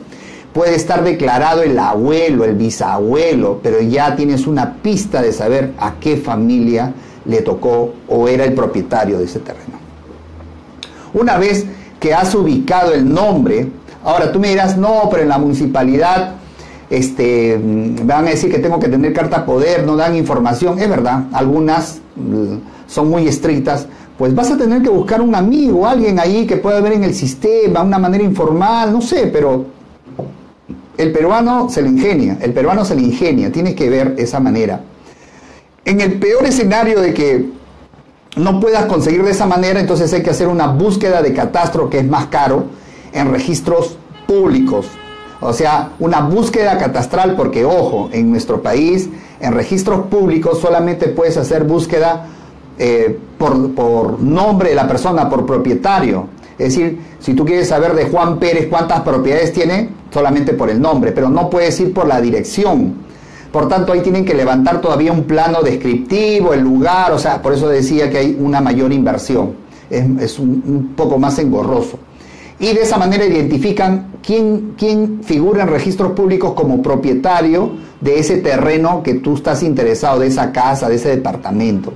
Puede 0.51 0.73
estar 0.75 1.03
declarado 1.03 1.61
el 1.61 1.77
abuelo, 1.77 2.43
el 2.43 2.55
bisabuelo, 2.55 3.59
pero 3.61 3.79
ya 3.79 4.15
tienes 4.15 4.47
una 4.47 4.77
pista 4.81 5.21
de 5.21 5.31
saber 5.31 5.73
a 5.77 5.99
qué 5.99 6.17
familia 6.17 6.91
le 7.25 7.43
tocó 7.43 7.93
o 8.07 8.27
era 8.27 8.45
el 8.45 8.53
propietario 8.53 9.19
de 9.19 9.25
ese 9.25 9.39
terreno. 9.39 9.77
Una 11.13 11.37
vez 11.37 11.67
que 11.99 12.13
has 12.13 12.33
ubicado 12.33 12.93
el 12.93 13.11
nombre, 13.11 13.67
ahora 14.03 14.31
tú 14.31 14.39
me 14.39 14.49
dirás, 14.49 14.77
no, 14.77 15.07
pero 15.11 15.23
en 15.23 15.29
la 15.29 15.37
municipalidad 15.37 16.35
este, 16.89 17.57
me 17.57 18.03
van 18.03 18.27
a 18.27 18.31
decir 18.31 18.51
que 18.51 18.59
tengo 18.59 18.79
que 18.79 18.87
tener 18.87 19.13
carta 19.13 19.45
poder, 19.45 19.85
no 19.85 19.95
dan 19.95 20.15
información, 20.15 20.79
es 20.79 20.89
verdad, 20.89 21.25
algunas 21.33 21.99
mm, 22.15 22.87
son 22.87 23.09
muy 23.09 23.27
estrictas, 23.27 23.87
pues 24.17 24.33
vas 24.33 24.51
a 24.51 24.57
tener 24.57 24.81
que 24.81 24.89
buscar 24.89 25.21
un 25.21 25.35
amigo, 25.35 25.87
alguien 25.87 26.19
ahí 26.19 26.45
que 26.45 26.57
pueda 26.57 26.81
ver 26.81 26.93
en 26.93 27.03
el 27.03 27.13
sistema, 27.13 27.81
una 27.81 27.99
manera 27.99 28.23
informal, 28.23 28.91
no 28.91 29.01
sé, 29.01 29.27
pero 29.27 29.65
el 30.97 31.11
peruano 31.11 31.69
se 31.69 31.81
le 31.81 31.89
ingenia, 31.89 32.37
el 32.41 32.51
peruano 32.51 32.83
se 32.83 32.95
le 32.95 33.03
ingenia, 33.03 33.51
tienes 33.51 33.75
que 33.75 33.89
ver 33.89 34.15
esa 34.17 34.39
manera. 34.39 34.81
En 35.85 36.01
el 36.01 36.19
peor 36.19 36.45
escenario 36.45 36.99
de 36.99 37.13
que 37.13 37.58
no 38.35 38.59
puedas 38.59 38.85
conseguir 38.85 39.23
de 39.23 39.31
esa 39.31 39.45
manera, 39.45 39.79
entonces 39.79 40.11
hay 40.13 40.23
que 40.23 40.29
hacer 40.29 40.47
una 40.47 40.67
búsqueda 40.67 41.21
de 41.21 41.33
catastro 41.33 41.89
que 41.89 41.99
es 41.99 42.07
más 42.07 42.27
caro 42.27 42.65
en 43.11 43.31
registros 43.31 43.97
públicos. 44.27 44.87
O 45.41 45.53
sea, 45.53 45.91
una 45.99 46.21
búsqueda 46.21 46.77
catastral, 46.77 47.35
porque 47.35 47.63
ojo, 47.63 48.09
en 48.11 48.29
nuestro 48.29 48.61
país, 48.61 49.09
en 49.39 49.53
registros 49.53 50.07
públicos 50.07 50.59
solamente 50.59 51.07
puedes 51.07 51.37
hacer 51.37 51.63
búsqueda 51.63 52.27
eh, 52.77 53.17
por, 53.37 53.73
por 53.73 54.19
nombre 54.19 54.69
de 54.69 54.75
la 54.75 54.87
persona, 54.87 55.29
por 55.29 55.45
propietario. 55.45 56.27
Es 56.57 56.75
decir, 56.75 56.99
si 57.19 57.33
tú 57.33 57.45
quieres 57.45 57.69
saber 57.69 57.93
de 57.93 58.09
Juan 58.09 58.37
Pérez 58.37 58.67
cuántas 58.69 59.01
propiedades 59.01 59.53
tiene, 59.53 59.89
solamente 60.13 60.53
por 60.53 60.69
el 60.69 60.81
nombre, 60.81 61.13
pero 61.13 61.29
no 61.29 61.49
puedes 61.49 61.79
ir 61.79 61.93
por 61.93 62.05
la 62.05 62.19
dirección. 62.19 63.08
Por 63.51 63.67
tanto, 63.67 63.91
ahí 63.91 64.01
tienen 64.01 64.25
que 64.25 64.33
levantar 64.33 64.79
todavía 64.79 65.11
un 65.11 65.23
plano 65.23 65.61
descriptivo, 65.61 66.53
el 66.53 66.61
lugar, 66.61 67.11
o 67.11 67.17
sea, 67.19 67.41
por 67.41 67.53
eso 67.53 67.67
decía 67.67 68.09
que 68.09 68.17
hay 68.19 68.37
una 68.39 68.61
mayor 68.61 68.93
inversión, 68.93 69.53
es, 69.89 70.37
un, 70.37 70.93
poco 70.95 71.17
más 71.17 71.39
engorroso. 71.39 71.97
Y 72.59 72.73
de 72.73 72.81
esa 72.81 72.97
manera 72.97 73.25
identifican 73.25 74.11
quién, 74.21 74.75
quién 74.77 75.21
figura 75.23 75.63
en 75.63 75.69
registros 75.69 76.11
públicos 76.11 76.53
como 76.53 76.81
propietario 76.81 77.71
de 78.01 78.19
ese 78.19 78.37
terreno 78.37 79.01
que 79.01 79.15
tú 79.15 79.35
estás 79.35 79.63
interesado, 79.63 80.19
de 80.19 80.27
esa 80.27 80.51
casa, 80.51 80.87
de 80.87 80.95
ese 80.95 81.09
departamento. 81.09 81.93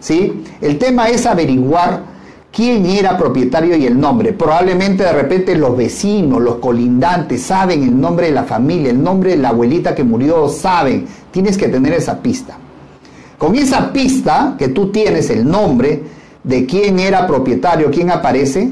¿Sí? 0.00 0.44
El 0.60 0.78
tema 0.78 1.08
es 1.08 1.26
averiguar 1.26 2.17
quién 2.52 2.86
era 2.86 3.16
propietario 3.16 3.76
y 3.76 3.86
el 3.86 3.98
nombre. 3.98 4.32
Probablemente 4.32 5.04
de 5.04 5.12
repente 5.12 5.54
los 5.54 5.76
vecinos, 5.76 6.40
los 6.40 6.56
colindantes 6.56 7.42
saben 7.42 7.82
el 7.82 8.00
nombre 8.00 8.26
de 8.26 8.32
la 8.32 8.44
familia, 8.44 8.90
el 8.90 9.02
nombre 9.02 9.30
de 9.30 9.38
la 9.38 9.50
abuelita 9.50 9.94
que 9.94 10.04
murió, 10.04 10.48
saben. 10.48 11.06
Tienes 11.30 11.56
que 11.56 11.68
tener 11.68 11.92
esa 11.92 12.20
pista. 12.20 12.56
Con 13.36 13.54
esa 13.54 13.92
pista 13.92 14.56
que 14.58 14.68
tú 14.68 14.90
tienes 14.90 15.30
el 15.30 15.48
nombre 15.48 16.02
de 16.42 16.66
quién 16.66 16.98
era 16.98 17.26
propietario, 17.26 17.90
quién 17.90 18.10
aparece, 18.10 18.70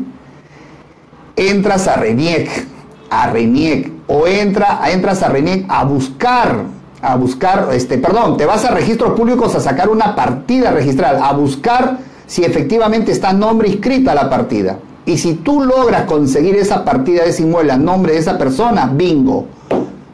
entras 1.37 1.87
a 1.87 1.97
RENIEC, 1.97 2.67
a 3.11 3.31
RENIEC, 3.31 3.93
o 4.09 4.27
entra, 4.27 4.81
entras 4.91 5.23
a 5.23 5.29
RENIEC 5.29 5.67
a 5.69 5.85
buscar, 5.85 6.65
a 7.03 7.17
buscar, 7.17 7.69
este, 7.73 7.99
perdón, 7.99 8.37
te 8.37 8.47
vas 8.47 8.65
a 8.65 8.71
registros 8.71 9.13
públicos 9.13 9.55
a 9.55 9.61
sacar 9.61 9.89
una 9.89 10.17
partida 10.17 10.73
registral, 10.73 11.21
a 11.23 11.33
buscar 11.33 11.99
si 12.27 12.45
efectivamente 12.45 13.13
está 13.13 13.33
nombre 13.33 13.69
inscrita 13.69 14.15
la 14.15 14.29
partida. 14.29 14.79
Y 15.05 15.17
si 15.19 15.35
tú 15.35 15.63
logras 15.63 16.03
conseguir 16.03 16.57
esa 16.57 16.85
partida 16.85 17.23
de 17.23 17.31
ese 17.31 17.43
inmueble 17.43 17.73
a 17.73 17.79
nombre 17.79 18.13
de 18.13 18.19
esa 18.19 18.37
persona, 18.37 18.91
bingo, 18.93 19.47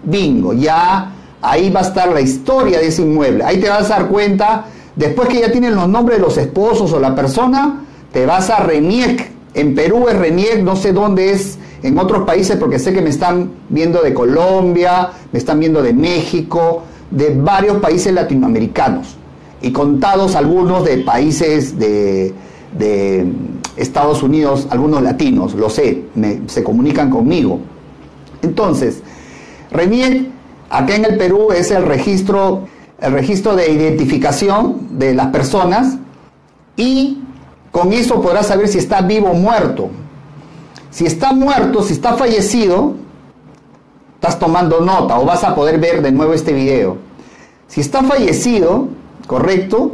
bingo, 0.05 0.53
ya 0.53 1.11
ahí 1.41 1.71
va 1.71 1.81
a 1.81 1.85
estar 1.85 2.13
la 2.13 2.21
historia 2.21 2.79
de 2.79 2.89
ese 2.89 3.03
inmueble. 3.03 3.43
Ahí 3.43 3.59
te 3.59 3.71
vas 3.71 3.91
a 3.91 4.01
dar 4.01 4.09
cuenta, 4.09 4.67
después 4.95 5.29
que 5.29 5.41
ya 5.41 5.51
tienen 5.51 5.75
los 5.75 5.89
nombres 5.89 6.19
de 6.19 6.25
los 6.25 6.37
esposos 6.37 6.93
o 6.93 7.01
la 7.01 7.15
persona, 7.15 7.85
te 8.13 8.27
vas 8.27 8.51
a 8.51 8.59
RENIEC. 8.59 9.33
En 9.55 9.75
Perú 9.75 10.09
es 10.09 10.17
RENIEC, 10.19 10.63
no 10.63 10.77
sé 10.77 10.93
dónde 10.93 11.33
es 11.33 11.59
en 11.83 11.99
otros 11.99 12.25
países 12.25 12.57
porque 12.57 12.79
sé 12.79 12.93
que 12.93 13.01
me 13.01 13.11
están 13.11 13.51
viendo 13.71 14.03
de 14.03 14.13
Colombia, 14.13 15.11
me 15.33 15.39
están 15.39 15.59
viendo 15.59 15.83
de 15.83 15.95
México, 15.95 16.83
de 17.11 17.35
varios 17.35 17.79
países 17.79 18.13
latinoamericanos 18.13 19.17
y 19.63 19.73
contados 19.73 20.35
algunos 20.35 20.85
de 20.85 20.99
países 20.99 21.79
de, 21.79 22.35
Estados 23.77 24.23
Unidos, 24.23 24.67
algunos 24.71 25.03
latinos, 25.03 25.55
lo 25.55 25.71
sé, 25.71 26.05
se 26.47 26.63
comunican 26.63 27.09
conmigo. 27.09 27.61
Entonces, 28.43 29.03
RENIEC, 29.71 30.29
acá 30.69 30.95
en 30.95 31.05
el 31.07 31.17
Perú, 31.17 31.53
es 31.53 31.71
el 31.71 31.85
registro, 31.85 32.69
el 33.01 33.13
registro 33.13 33.57
de 33.57 33.73
identificación 33.73 34.99
de 34.99 35.15
las 35.15 35.29
personas 35.29 35.97
y 36.77 37.23
con 37.71 37.93
eso 37.95 38.21
podrás 38.21 38.49
saber 38.49 38.69
si 38.69 38.79
está 38.79 39.01
vivo 39.01 39.31
o 39.31 39.35
muerto. 39.35 39.89
Si 40.91 41.07
está 41.07 41.33
muerto, 41.33 41.83
si 41.83 41.95
está 41.95 42.15
fallecido, 42.15 42.95
estás 44.17 44.39
tomando 44.39 44.81
nota 44.81 45.19
o 45.19 45.25
vas 45.25 45.43
a 45.45 45.55
poder 45.55 45.79
ver 45.79 46.03
de 46.03 46.13
nuevo 46.13 46.35
este 46.35 46.53
video. 46.53 46.99
Si 47.69 47.81
está 47.81 48.03
fallecido, 48.03 48.89
¿correcto? 49.27 49.93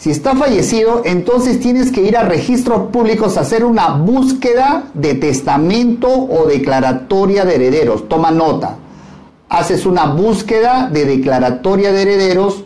Si 0.00 0.10
está 0.10 0.34
fallecido, 0.34 1.02
entonces 1.04 1.60
tienes 1.60 1.92
que 1.92 2.00
ir 2.00 2.16
a 2.16 2.22
registros 2.22 2.88
públicos 2.90 3.36
a 3.36 3.42
hacer 3.42 3.66
una 3.66 3.88
búsqueda 3.96 4.84
de 4.94 5.12
testamento 5.12 6.08
o 6.08 6.46
declaratoria 6.46 7.44
de 7.44 7.56
herederos. 7.56 8.08
Toma 8.08 8.30
nota. 8.30 8.76
Haces 9.50 9.84
una 9.84 10.06
búsqueda 10.06 10.88
de 10.90 11.04
declaratoria 11.04 11.92
de 11.92 12.00
herederos 12.00 12.64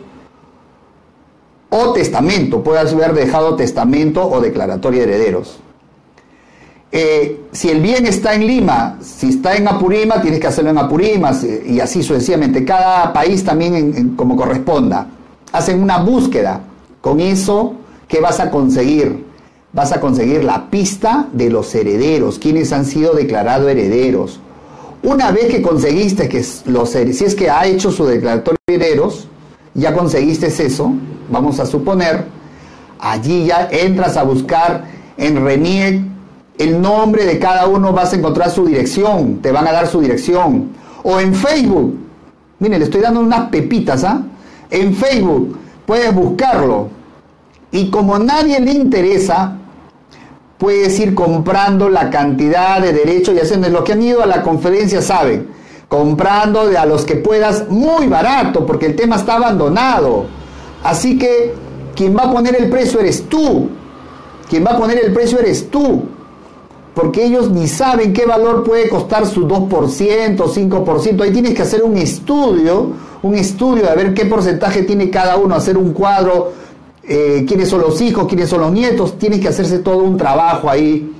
o 1.69 1.91
testamento. 1.91 2.63
Puedes 2.63 2.93
haber 2.93 3.13
dejado 3.13 3.57
testamento 3.57 4.25
o 4.25 4.39
declaratoria 4.39 5.05
de 5.05 5.15
herederos. 5.15 5.59
Eh, 6.89 7.41
si 7.51 7.69
el 7.69 7.81
bien 7.81 8.05
está 8.05 8.33
en 8.33 8.47
Lima, 8.47 8.97
si 9.01 9.27
está 9.27 9.57
en 9.57 9.67
Apurima, 9.67 10.21
tienes 10.21 10.39
que 10.39 10.47
hacerlo 10.47 10.69
en 10.69 10.77
Apurima 10.77 11.31
y 11.65 11.81
así 11.81 12.01
sucesivamente. 12.01 12.63
Cada 12.63 13.11
país 13.11 13.43
también 13.43 14.15
como 14.15 14.37
corresponda 14.37 15.09
hacen 15.57 15.81
una 15.81 15.97
búsqueda. 15.99 16.61
Con 17.01 17.19
eso, 17.19 17.73
¿qué 18.07 18.19
vas 18.19 18.39
a 18.39 18.49
conseguir? 18.49 19.25
Vas 19.73 19.91
a 19.91 19.99
conseguir 19.99 20.43
la 20.43 20.69
pista 20.69 21.27
de 21.33 21.49
los 21.49 21.73
herederos, 21.75 22.39
quienes 22.39 22.71
han 22.71 22.85
sido 22.85 23.13
declarados 23.13 23.69
herederos. 23.69 24.39
Una 25.03 25.31
vez 25.31 25.47
que 25.47 25.61
conseguiste 25.61 26.27
que 26.27 26.43
los 26.65 26.89
si 26.89 27.25
es 27.25 27.35
que 27.35 27.49
ha 27.49 27.65
hecho 27.65 27.91
su 27.91 28.05
declaratorio 28.05 28.57
de 28.67 28.75
herederos, 28.75 29.27
ya 29.73 29.93
conseguiste 29.93 30.47
eso, 30.47 30.93
vamos 31.29 31.59
a 31.59 31.65
suponer, 31.65 32.25
allí 32.99 33.45
ya 33.45 33.67
entras 33.69 34.17
a 34.17 34.23
buscar 34.23 34.85
en 35.17 35.45
RENIEC 35.45 36.01
el 36.57 36.81
nombre 36.81 37.25
de 37.25 37.37
cada 37.37 37.67
uno, 37.67 37.91
vas 37.91 38.13
a 38.13 38.15
encontrar 38.15 38.49
su 38.49 38.65
dirección, 38.65 39.41
te 39.41 39.51
van 39.51 39.67
a 39.67 39.71
dar 39.71 39.87
su 39.87 39.99
dirección. 39.99 40.69
O 41.03 41.19
en 41.19 41.35
Facebook, 41.35 41.97
mire, 42.59 42.79
le 42.79 42.85
estoy 42.85 43.01
dando 43.01 43.19
unas 43.19 43.49
pepitas, 43.49 44.03
¿ah? 44.03 44.23
En 44.69 44.95
Facebook, 44.95 45.57
puedes 45.85 46.13
buscarlo. 46.13 46.89
Y 47.71 47.89
como 47.89 48.15
a 48.15 48.19
nadie 48.19 48.59
le 48.59 48.71
interesa, 48.71 49.57
puedes 50.57 50.97
ir 50.99 51.13
comprando 51.13 51.89
la 51.89 52.09
cantidad 52.09 52.81
de 52.81 52.93
derechos 52.93 53.35
y 53.35 53.39
haciendo 53.39 53.69
lo 53.69 53.83
que 53.83 53.93
han 53.93 54.01
ido 54.01 54.23
a 54.23 54.25
la 54.25 54.41
conferencia 54.41 55.01
saben, 55.01 55.49
comprando 55.89 56.67
de 56.67 56.77
a 56.77 56.85
los 56.85 57.05
que 57.05 57.15
puedas 57.15 57.69
muy 57.69 58.07
barato, 58.07 58.65
porque 58.65 58.87
el 58.87 58.95
tema 58.95 59.17
está 59.17 59.35
abandonado. 59.35 60.25
Así 60.83 61.17
que 61.17 61.53
quien 61.95 62.15
va 62.15 62.23
a 62.23 62.31
poner 62.31 62.55
el 62.61 62.69
precio 62.69 62.99
eres 62.99 63.27
tú. 63.27 63.69
Quien 64.49 64.65
va 64.65 64.71
a 64.71 64.77
poner 64.77 65.03
el 65.03 65.13
precio 65.13 65.39
eres 65.39 65.69
tú. 65.69 66.03
Porque 66.93 67.25
ellos 67.25 67.49
ni 67.49 67.67
saben 67.67 68.13
qué 68.13 68.25
valor 68.25 68.63
puede 68.63 68.87
costar 68.87 69.25
su 69.25 69.47
2%, 69.47 70.37
5%. 70.37 71.21
Ahí 71.21 71.31
tienes 71.31 71.53
que 71.53 71.61
hacer 71.61 71.83
un 71.83 71.97
estudio 71.97 72.93
un 73.25 73.33
estudio 73.33 73.87
de 73.87 73.95
ver 73.95 74.13
qué 74.13 74.25
porcentaje 74.27 74.83
tiene 74.83 75.09
cada 75.09 75.37
uno, 75.37 75.55
hacer 75.55 75.79
un 75.79 75.93
cuadro, 75.93 76.53
eh, 77.03 77.43
quiénes 77.47 77.69
son 77.69 77.81
los 77.81 77.99
hijos, 77.99 78.27
quiénes 78.27 78.47
son 78.49 78.61
los 78.61 78.71
nietos, 78.71 79.17
tiene 79.17 79.39
que 79.39 79.47
hacerse 79.47 79.79
todo 79.79 80.03
un 80.03 80.15
trabajo 80.15 80.69
ahí 80.69 81.11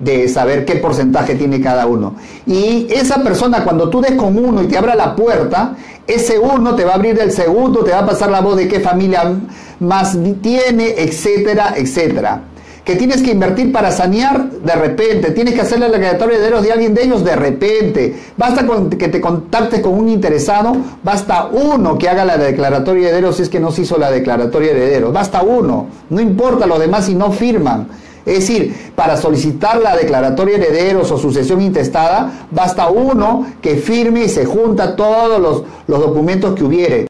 de 0.00 0.28
saber 0.28 0.64
qué 0.64 0.74
porcentaje 0.76 1.36
tiene 1.36 1.60
cada 1.60 1.86
uno. 1.86 2.16
Y 2.44 2.88
esa 2.90 3.22
persona, 3.22 3.62
cuando 3.62 3.88
tú 3.88 4.00
des 4.00 4.12
con 4.12 4.36
uno 4.36 4.64
y 4.64 4.66
te 4.66 4.76
abra 4.76 4.96
la 4.96 5.14
puerta, 5.14 5.76
ese 6.08 6.40
uno 6.40 6.74
te 6.74 6.84
va 6.84 6.92
a 6.92 6.94
abrir 6.96 7.16
el 7.20 7.30
segundo, 7.30 7.84
te 7.84 7.92
va 7.92 8.00
a 8.00 8.06
pasar 8.06 8.30
la 8.30 8.40
voz 8.40 8.56
de 8.56 8.66
qué 8.66 8.80
familia 8.80 9.32
más 9.78 10.18
tiene, 10.42 10.94
etcétera, 10.98 11.74
etcétera. 11.76 12.42
Que 12.88 12.96
tienes 12.96 13.22
que 13.22 13.32
invertir 13.32 13.70
para 13.70 13.92
sanear 13.92 14.50
de 14.50 14.72
repente, 14.72 15.32
tienes 15.32 15.52
que 15.52 15.60
hacerle 15.60 15.90
la 15.90 15.98
declaratoria 15.98 16.38
de 16.38 16.40
herederos 16.40 16.62
de 16.62 16.72
alguien 16.72 16.94
de 16.94 17.02
ellos 17.02 17.22
de 17.22 17.36
repente. 17.36 18.16
Basta 18.34 18.66
con 18.66 18.88
que 18.88 19.08
te 19.08 19.20
contactes 19.20 19.82
con 19.82 19.92
un 19.92 20.08
interesado, 20.08 20.74
basta 21.04 21.50
uno 21.52 21.98
que 21.98 22.08
haga 22.08 22.24
la 22.24 22.38
declaratoria 22.38 23.02
de 23.02 23.08
herederos 23.10 23.36
si 23.36 23.42
es 23.42 23.50
que 23.50 23.60
no 23.60 23.72
se 23.72 23.82
hizo 23.82 23.98
la 23.98 24.10
declaratoria 24.10 24.72
de 24.72 24.78
herederos, 24.78 25.12
basta 25.12 25.42
uno, 25.42 25.86
no 26.08 26.18
importa 26.18 26.66
los 26.66 26.78
demás 26.78 27.04
si 27.04 27.14
no 27.14 27.30
firman. 27.30 27.88
Es 28.24 28.38
decir, 28.38 28.92
para 28.94 29.18
solicitar 29.18 29.82
la 29.82 29.94
declaratoria 29.94 30.56
de 30.56 30.68
herederos 30.68 31.10
o 31.10 31.18
sucesión 31.18 31.60
intestada, 31.60 32.46
basta 32.50 32.88
uno 32.88 33.48
que 33.60 33.76
firme 33.76 34.24
y 34.24 34.28
se 34.30 34.46
junta 34.46 34.96
todos 34.96 35.38
los, 35.38 35.62
los 35.88 36.00
documentos 36.00 36.54
que 36.54 36.64
hubiere. 36.64 37.06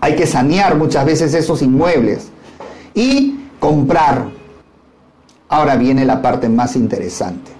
Hay 0.00 0.16
que 0.16 0.26
sanear 0.26 0.76
muchas 0.76 1.04
veces 1.04 1.34
esos 1.34 1.60
inmuebles 1.60 2.30
y 2.94 3.38
comprar. 3.60 4.37
Ahora 5.48 5.76
viene 5.76 6.04
la 6.04 6.20
parte 6.20 6.48
más 6.48 6.76
interesante. 6.76 7.52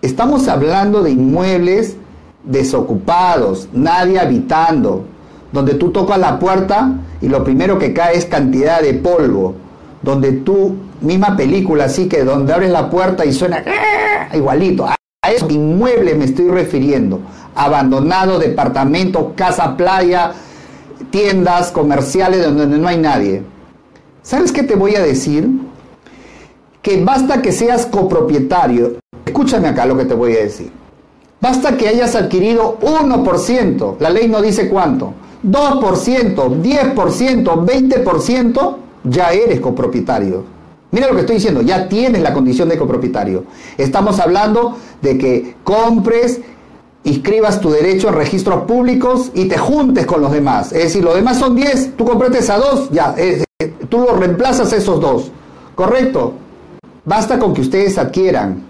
Estamos 0.00 0.48
hablando 0.48 1.02
de 1.02 1.12
inmuebles 1.12 1.96
desocupados, 2.42 3.68
nadie 3.72 4.18
habitando, 4.18 5.04
donde 5.52 5.74
tú 5.74 5.90
tocas 5.90 6.18
la 6.18 6.40
puerta 6.40 6.92
y 7.20 7.28
lo 7.28 7.44
primero 7.44 7.78
que 7.78 7.92
cae 7.92 8.16
es 8.16 8.26
cantidad 8.26 8.82
de 8.82 8.94
polvo, 8.94 9.54
donde 10.02 10.32
tú 10.32 10.74
misma 11.00 11.36
película, 11.36 11.84
así 11.84 12.08
que 12.08 12.24
donde 12.24 12.52
abres 12.52 12.70
la 12.70 12.90
puerta 12.90 13.24
y 13.24 13.32
suena 13.32 13.62
¡ah! 13.64 14.36
igualito. 14.36 14.86
A 14.86 14.96
ese 15.30 15.52
inmueble 15.52 16.16
me 16.16 16.24
estoy 16.24 16.48
refiriendo. 16.48 17.20
Abandonado, 17.54 18.40
departamento, 18.40 19.34
casa, 19.36 19.76
playa, 19.76 20.32
tiendas 21.10 21.70
comerciales 21.70 22.44
donde 22.44 22.78
no 22.78 22.88
hay 22.88 22.98
nadie. 22.98 23.42
¿Sabes 24.22 24.50
qué 24.50 24.64
te 24.64 24.74
voy 24.74 24.96
a 24.96 25.02
decir? 25.02 25.48
Que 26.82 27.02
basta 27.02 27.40
que 27.40 27.52
seas 27.52 27.86
copropietario. 27.86 28.98
Escúchame 29.24 29.68
acá 29.68 29.86
lo 29.86 29.96
que 29.96 30.04
te 30.04 30.14
voy 30.14 30.34
a 30.34 30.40
decir. 30.40 30.70
Basta 31.40 31.76
que 31.76 31.88
hayas 31.88 32.14
adquirido 32.14 32.78
1%, 32.80 33.96
la 33.98 34.10
ley 34.10 34.28
no 34.28 34.40
dice 34.40 34.68
cuánto, 34.68 35.12
2%, 35.44 36.34
10%, 36.62 36.94
20%, 36.94 38.76
ya 39.02 39.32
eres 39.32 39.58
copropietario. 39.58 40.44
Mira 40.92 41.08
lo 41.08 41.14
que 41.14 41.20
estoy 41.22 41.36
diciendo, 41.36 41.62
ya 41.62 41.88
tienes 41.88 42.22
la 42.22 42.32
condición 42.32 42.68
de 42.68 42.78
copropietario. 42.78 43.44
Estamos 43.76 44.20
hablando 44.20 44.76
de 45.00 45.18
que 45.18 45.56
compres, 45.64 46.40
inscribas 47.02 47.60
tu 47.60 47.70
derecho 47.70 48.08
en 48.08 48.14
registros 48.14 48.62
públicos 48.62 49.32
y 49.34 49.46
te 49.46 49.58
juntes 49.58 50.06
con 50.06 50.20
los 50.20 50.30
demás. 50.30 50.70
Es 50.72 50.84
decir, 50.84 51.02
los 51.02 51.16
demás 51.16 51.38
son 51.38 51.56
10, 51.56 51.96
tú 51.96 52.04
compraste 52.04 52.52
a 52.52 52.58
dos, 52.58 52.88
ya, 52.90 53.16
tú 53.88 53.98
los 53.98 54.16
reemplazas 54.16 54.72
a 54.72 54.76
esos 54.76 55.00
dos. 55.00 55.32
¿Correcto? 55.74 56.34
Basta 57.04 57.38
con 57.38 57.52
que 57.52 57.62
ustedes 57.62 57.98
adquieran 57.98 58.62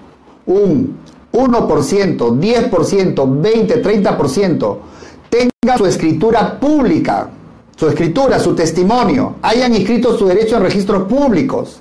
un 0.47 0.99
1%, 1.33 2.17
10%, 2.17 3.43
20, 3.43 3.83
30%, 3.83 4.79
tengan 5.29 5.79
su 5.79 5.87
escritura 5.87 6.59
pública, 6.59 7.29
su 7.77 7.89
escritura, 7.89 8.39
su 8.39 8.55
testimonio, 8.55 9.37
hayan 9.43 9.75
inscrito 9.75 10.17
su 10.17 10.27
derecho 10.27 10.57
en 10.57 10.63
registros 10.63 11.05
públicos 11.05 11.81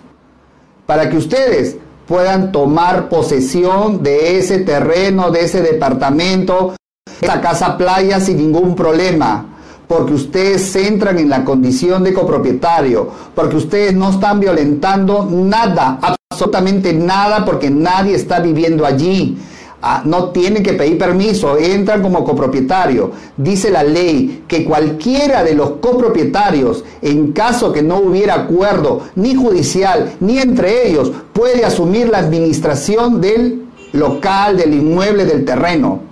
para 0.86 1.10
que 1.10 1.18
ustedes 1.18 1.78
puedan 2.08 2.52
tomar 2.52 3.08
posesión 3.08 4.04
de 4.04 4.38
ese 4.38 4.60
terreno, 4.60 5.32
de 5.32 5.46
ese 5.46 5.62
departamento, 5.62 6.76
de 7.06 7.28
esa 7.28 7.40
casa 7.40 7.78
playa 7.78 8.20
sin 8.20 8.38
ningún 8.38 8.76
problema. 8.76 9.46
Porque 9.92 10.14
ustedes 10.14 10.74
entran 10.78 11.20
en 11.20 11.28
la 11.28 11.44
condición 11.44 12.02
de 12.02 12.14
copropietario, 12.14 13.10
porque 13.36 13.58
ustedes 13.58 13.94
no 13.94 14.12
están 14.12 14.40
violentando 14.40 15.28
nada, 15.30 16.00
absolutamente 16.02 16.94
nada, 16.94 17.44
porque 17.44 17.70
nadie 17.70 18.16
está 18.16 18.40
viviendo 18.40 18.86
allí. 18.86 19.38
Ah, 19.82 20.02
no 20.06 20.30
tienen 20.30 20.64
que 20.64 20.72
pedir 20.72 20.98
permiso, 20.98 21.58
entran 21.58 22.02
como 22.02 22.24
copropietario. 22.24 23.12
Dice 23.36 23.70
la 23.70 23.84
ley 23.84 24.46
que 24.48 24.64
cualquiera 24.64 25.44
de 25.44 25.56
los 25.56 25.72
copropietarios, 25.72 26.86
en 27.02 27.34
caso 27.34 27.74
que 27.74 27.84
no 27.84 27.98
hubiera 27.98 28.36
acuerdo 28.36 29.02
ni 29.16 29.36
judicial 29.36 30.14
ni 30.22 30.38
entre 30.38 30.88
ellos, 30.88 31.12
puede 31.34 31.66
asumir 31.66 32.08
la 32.08 32.20
administración 32.20 33.20
del 33.20 33.66
local, 33.92 34.56
del 34.56 34.74
inmueble, 34.74 35.26
del 35.26 35.44
terreno. 35.44 36.11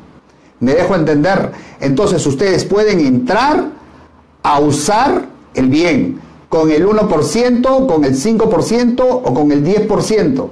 ¿Me 0.60 0.74
dejo 0.74 0.96
entender? 0.96 1.52
Entonces 1.80 2.26
ustedes 2.26 2.66
pueden 2.66 3.00
entrar 3.00 3.70
a 4.44 4.60
usar 4.60 5.26
el 5.54 5.68
bien 5.68 6.20
con 6.50 6.72
el 6.72 6.86
1%, 6.86 7.88
con 7.88 8.04
el 8.04 8.16
5% 8.16 9.02
o 9.02 9.34
con 9.34 9.52
el 9.52 9.64
10%. 9.64 10.50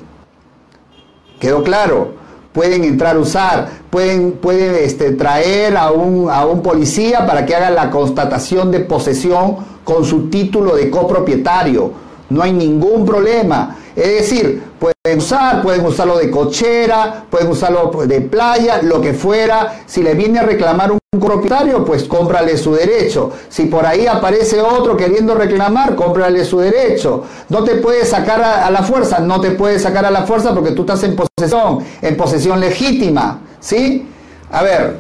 ¿Quedó 1.40 1.64
claro? 1.64 2.18
pueden 2.58 2.84
entrar 2.86 3.16
a 3.16 3.20
usar, 3.20 3.70
pueden, 3.92 4.32
pueden 4.32 4.84
este, 4.84 5.12
traer 5.12 5.78
a 5.78 5.92
un, 5.92 6.28
a 6.28 6.44
un 6.48 6.64
policía 6.64 7.24
para 7.28 7.46
que 7.46 7.56
haga 7.56 7.70
la 7.70 7.92
constatación 7.92 8.72
de 8.72 8.80
posesión 8.80 9.58
con 9.84 10.04
su 10.04 10.28
título 10.32 10.76
de 10.76 10.90
copropietario. 10.90 11.92
No 12.30 12.44
hay 12.44 12.52
ningún 12.52 13.06
problema. 13.06 13.78
Es 13.96 14.06
decir, 14.06 14.62
pueden 14.80 15.18
usar, 15.18 15.64
pueden 15.64 15.86
usarlo 15.86 16.18
de 16.18 16.30
cochera, 16.30 17.26
pueden 17.30 17.50
usarlo 17.50 17.90
de 18.06 18.22
playa, 18.22 18.82
lo 18.84 19.02
que 19.02 19.14
fuera. 19.14 19.82
Si 19.86 20.04
le 20.04 20.14
viene 20.14 20.40
a 20.40 20.44
reclamar 20.44 20.92
un 20.92 21.00
propietario, 21.20 21.84
pues 21.84 22.04
cómprale 22.04 22.58
su 22.58 22.74
derecho. 22.74 23.32
Si 23.50 23.66
por 23.66 23.86
ahí 23.86 24.06
aparece 24.06 24.62
otro 24.62 24.96
queriendo 24.96 25.34
reclamar, 25.34 25.96
cómprale 25.96 26.46
su 26.46 26.60
derecho. 26.60 27.24
No 27.50 27.64
te 27.64 27.76
puedes 27.78 28.10
sacar 28.10 28.42
a, 28.42 28.70
la 28.70 28.84
fuerza, 28.84 29.20
no 29.20 29.42
te 29.42 29.52
puedes 29.52 29.82
sacar 29.82 30.06
a 30.06 30.12
la 30.12 30.24
fuerza 30.24 30.54
porque 30.54 30.72
tú 30.72 30.82
estás 30.82 31.04
en 31.04 31.16
posesión, 31.16 31.80
en 32.02 32.18
posesión 32.18 32.60
legítima. 32.60 33.40
¿Sí? 33.60 34.08
A 34.52 34.62
ver, 34.62 34.98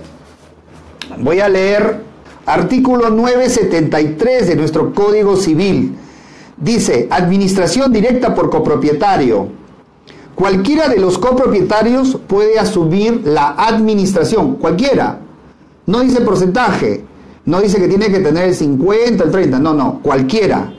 voy 1.20 1.40
a 1.40 1.50
leer 1.50 2.02
artículo 2.46 3.10
973 3.10 4.48
de 4.48 4.56
nuestro 4.56 4.94
Código 4.94 5.36
Civil. 5.36 5.98
Dice, 6.58 7.08
administración 7.12 7.94
directa 7.94 8.34
por 8.34 8.50
copropietario. 8.50 9.48
Cualquiera 10.34 10.88
de 10.88 11.00
los 11.00 11.18
copropietarios 11.18 12.18
puede 12.28 12.60
asumir 12.60 13.22
la 13.26 13.50
administración, 13.58 14.56
cualquiera. 14.56 15.20
No 15.86 16.02
dice 16.02 16.22
porcentaje, 16.22 17.04
no 17.46 17.62
dice 17.62 17.80
que 17.80 17.88
tiene 17.88 18.12
que 18.12 18.20
tener 18.20 18.50
el 18.50 18.56
50, 18.56 19.24
el 19.24 19.32
30, 19.32 19.60
no, 19.60 19.74
no, 19.74 20.00
cualquiera. 20.02 20.74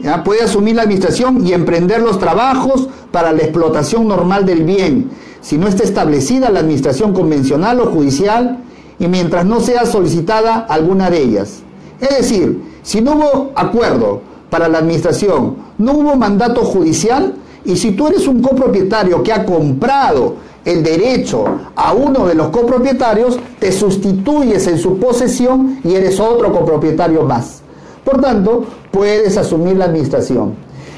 ¿ya? 0.00 0.22
Puede 0.24 0.42
asumir 0.42 0.76
la 0.76 0.82
administración 0.82 1.46
y 1.46 1.52
emprender 1.52 2.02
los 2.02 2.18
trabajos 2.18 2.88
para 3.10 3.32
la 3.32 3.42
explotación 3.42 4.08
normal 4.08 4.46
del 4.46 4.64
bien, 4.64 5.10
si 5.40 5.58
no 5.58 5.68
está 5.68 5.82
establecida 5.84 6.50
la 6.50 6.60
administración 6.60 7.12
convencional 7.12 7.80
o 7.80 7.86
judicial 7.86 8.58
y 8.98 9.08
mientras 9.08 9.44
no 9.44 9.60
sea 9.60 9.86
solicitada 9.86 10.58
alguna 10.68 11.10
de 11.10 11.22
ellas. 11.22 11.62
Es 12.00 12.16
decir, 12.16 12.62
si 12.82 13.00
no 13.00 13.16
hubo 13.16 13.52
acuerdo 13.54 14.22
para 14.50 14.68
la 14.68 14.78
administración, 14.78 15.56
no 15.78 15.92
hubo 15.92 16.16
mandato 16.16 16.62
judicial 16.64 17.34
y 17.64 17.76
si 17.76 17.92
tú 17.92 18.06
eres 18.06 18.26
un 18.28 18.40
copropietario 18.40 19.22
que 19.22 19.32
ha 19.32 19.44
comprado 19.44 20.36
el 20.64 20.82
derecho 20.82 21.44
a 21.74 21.92
uno 21.92 22.26
de 22.26 22.34
los 22.34 22.48
copropietarios, 22.48 23.38
te 23.58 23.72
sustituyes 23.72 24.66
en 24.66 24.78
su 24.78 24.98
posesión 24.98 25.80
y 25.84 25.94
eres 25.94 26.18
otro 26.20 26.52
copropietario 26.52 27.22
más. 27.22 27.62
Por 28.04 28.20
tanto, 28.20 28.64
puedes 28.90 29.36
asumir 29.36 29.76
la 29.76 29.86
administración. 29.86 30.54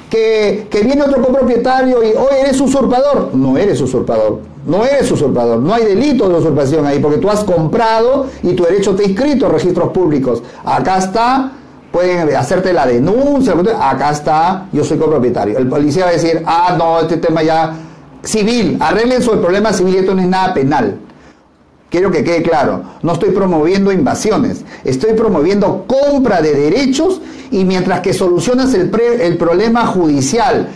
Que, 0.08 0.66
viene 0.84 1.02
otro 1.02 1.22
copropietario 1.22 2.02
y 2.02 2.08
hoy 2.08 2.38
eres 2.40 2.60
usurpador. 2.60 3.34
No 3.34 3.58
eres 3.58 3.80
usurpador. 3.80 4.40
No 4.66 4.84
eres 4.84 5.10
usurpador. 5.10 5.58
No 5.58 5.74
hay 5.74 5.84
delito 5.84 6.28
de 6.28 6.36
usurpación 6.36 6.86
ahí 6.86 6.98
porque 6.98 7.18
tú 7.18 7.28
has 7.28 7.44
comprado 7.44 8.26
y 8.42 8.54
tu 8.54 8.64
derecho 8.64 8.94
te 8.94 9.04
ha 9.04 9.06
inscrito 9.08 9.46
en 9.46 9.52
registros 9.52 9.90
públicos. 9.90 10.42
Acá 10.64 10.98
está 10.98 11.52
pueden 11.92 12.34
hacerte 12.36 12.72
la 12.72 12.86
denuncia, 12.86 13.54
acá 13.80 14.10
está, 14.10 14.66
yo 14.72 14.84
soy 14.84 14.98
copropietario. 14.98 15.58
El 15.58 15.68
policía 15.68 16.04
va 16.04 16.10
a 16.10 16.12
decir, 16.12 16.42
ah, 16.46 16.74
no, 16.78 17.00
este 17.00 17.16
tema 17.16 17.42
ya 17.42 17.74
civil, 18.22 18.76
arreglen 18.80 19.22
su 19.22 19.30
problema 19.40 19.72
civil, 19.72 19.96
esto 19.96 20.14
no 20.14 20.22
es 20.22 20.28
nada 20.28 20.54
penal. 20.54 20.98
Quiero 21.90 22.10
que 22.10 22.22
quede 22.22 22.42
claro, 22.42 22.82
no 23.02 23.14
estoy 23.14 23.30
promoviendo 23.30 23.90
invasiones, 23.90 24.62
estoy 24.84 25.14
promoviendo 25.14 25.86
compra 25.86 26.42
de 26.42 26.54
derechos 26.54 27.22
y 27.50 27.64
mientras 27.64 28.00
que 28.00 28.12
solucionas 28.12 28.74
el, 28.74 28.92
el 29.20 29.38
problema 29.38 29.86
judicial, 29.86 30.68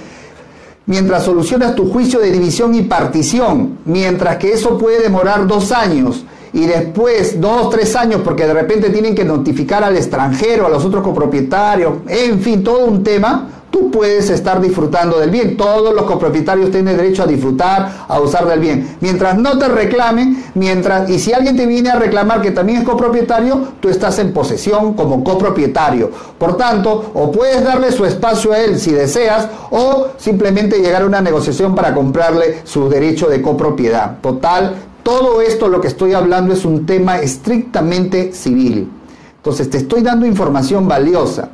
mientras 0.87 1.25
solucionas 1.25 1.75
tu 1.75 1.92
juicio 1.92 2.18
de 2.18 2.33
división 2.33 2.75
y 2.75 2.83
partición, 2.83 3.79
mientras 3.85 4.38
que 4.38 4.55
eso 4.55 4.79
puede 4.79 5.03
demorar 5.03 5.46
dos 5.46 5.70
años, 5.70 6.25
y 6.52 6.66
después 6.66 7.40
dos, 7.40 7.70
tres 7.70 7.96
años, 7.96 8.20
porque 8.22 8.46
de 8.46 8.54
repente 8.54 8.90
tienen 8.90 9.14
que 9.14 9.24
notificar 9.24 9.82
al 9.84 9.96
extranjero, 9.96 10.66
a 10.66 10.68
los 10.68 10.84
otros 10.84 11.02
copropietarios, 11.02 11.94
en 12.08 12.40
fin, 12.40 12.62
todo 12.62 12.84
un 12.84 13.02
tema, 13.02 13.48
tú 13.72 13.90
puedes 13.90 14.30
estar 14.30 14.60
disfrutando 14.60 15.18
del 15.18 15.30
bien. 15.30 15.56
Todos 15.56 15.94
los 15.94 16.04
copropietarios 16.04 16.70
tienen 16.70 16.96
derecho 16.96 17.22
a 17.22 17.26
disfrutar, 17.26 18.04
a 18.06 18.20
usar 18.20 18.46
del 18.46 18.60
bien. 18.60 18.96
Mientras 19.00 19.36
no 19.36 19.58
te 19.58 19.66
reclamen, 19.66 20.44
mientras, 20.54 21.08
y 21.08 21.18
si 21.18 21.32
alguien 21.32 21.56
te 21.56 21.66
viene 21.66 21.90
a 21.90 21.96
reclamar 21.96 22.42
que 22.42 22.50
también 22.50 22.80
es 22.80 22.84
copropietario, 22.84 23.68
tú 23.80 23.88
estás 23.88 24.18
en 24.18 24.32
posesión 24.32 24.92
como 24.94 25.24
copropietario. 25.24 26.10
Por 26.38 26.56
tanto, 26.56 27.12
o 27.14 27.32
puedes 27.32 27.64
darle 27.64 27.90
su 27.90 28.04
espacio 28.04 28.52
a 28.52 28.58
él 28.58 28.78
si 28.78 28.92
deseas, 28.92 29.48
o 29.70 30.08
simplemente 30.18 30.78
llegar 30.78 31.02
a 31.02 31.06
una 31.06 31.22
negociación 31.22 31.74
para 31.74 31.94
comprarle 31.94 32.60
su 32.64 32.88
derecho 32.90 33.28
de 33.28 33.40
copropiedad. 33.40 34.18
Total, 34.20 34.91
todo 35.02 35.40
esto 35.40 35.68
lo 35.68 35.80
que 35.80 35.88
estoy 35.88 36.14
hablando 36.14 36.54
es 36.54 36.64
un 36.64 36.86
tema 36.86 37.18
estrictamente 37.18 38.32
civil. 38.32 38.88
Entonces 39.36 39.68
te 39.70 39.78
estoy 39.78 40.02
dando 40.02 40.26
información 40.26 40.86
valiosa. 40.86 41.48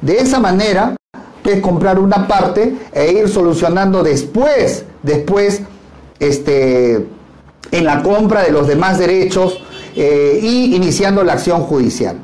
De 0.00 0.18
esa 0.18 0.40
manera, 0.40 0.96
es 1.52 1.60
comprar 1.60 1.98
una 1.98 2.26
parte 2.26 2.74
e 2.92 3.12
ir 3.12 3.28
solucionando 3.28 4.02
después, 4.02 4.84
después, 5.02 5.62
este, 6.18 7.06
en 7.70 7.84
la 7.84 8.02
compra 8.02 8.42
de 8.42 8.50
los 8.50 8.66
demás 8.66 8.98
derechos 8.98 9.60
eh, 9.94 10.40
y 10.42 10.74
iniciando 10.74 11.22
la 11.24 11.34
acción 11.34 11.62
judicial. 11.62 12.16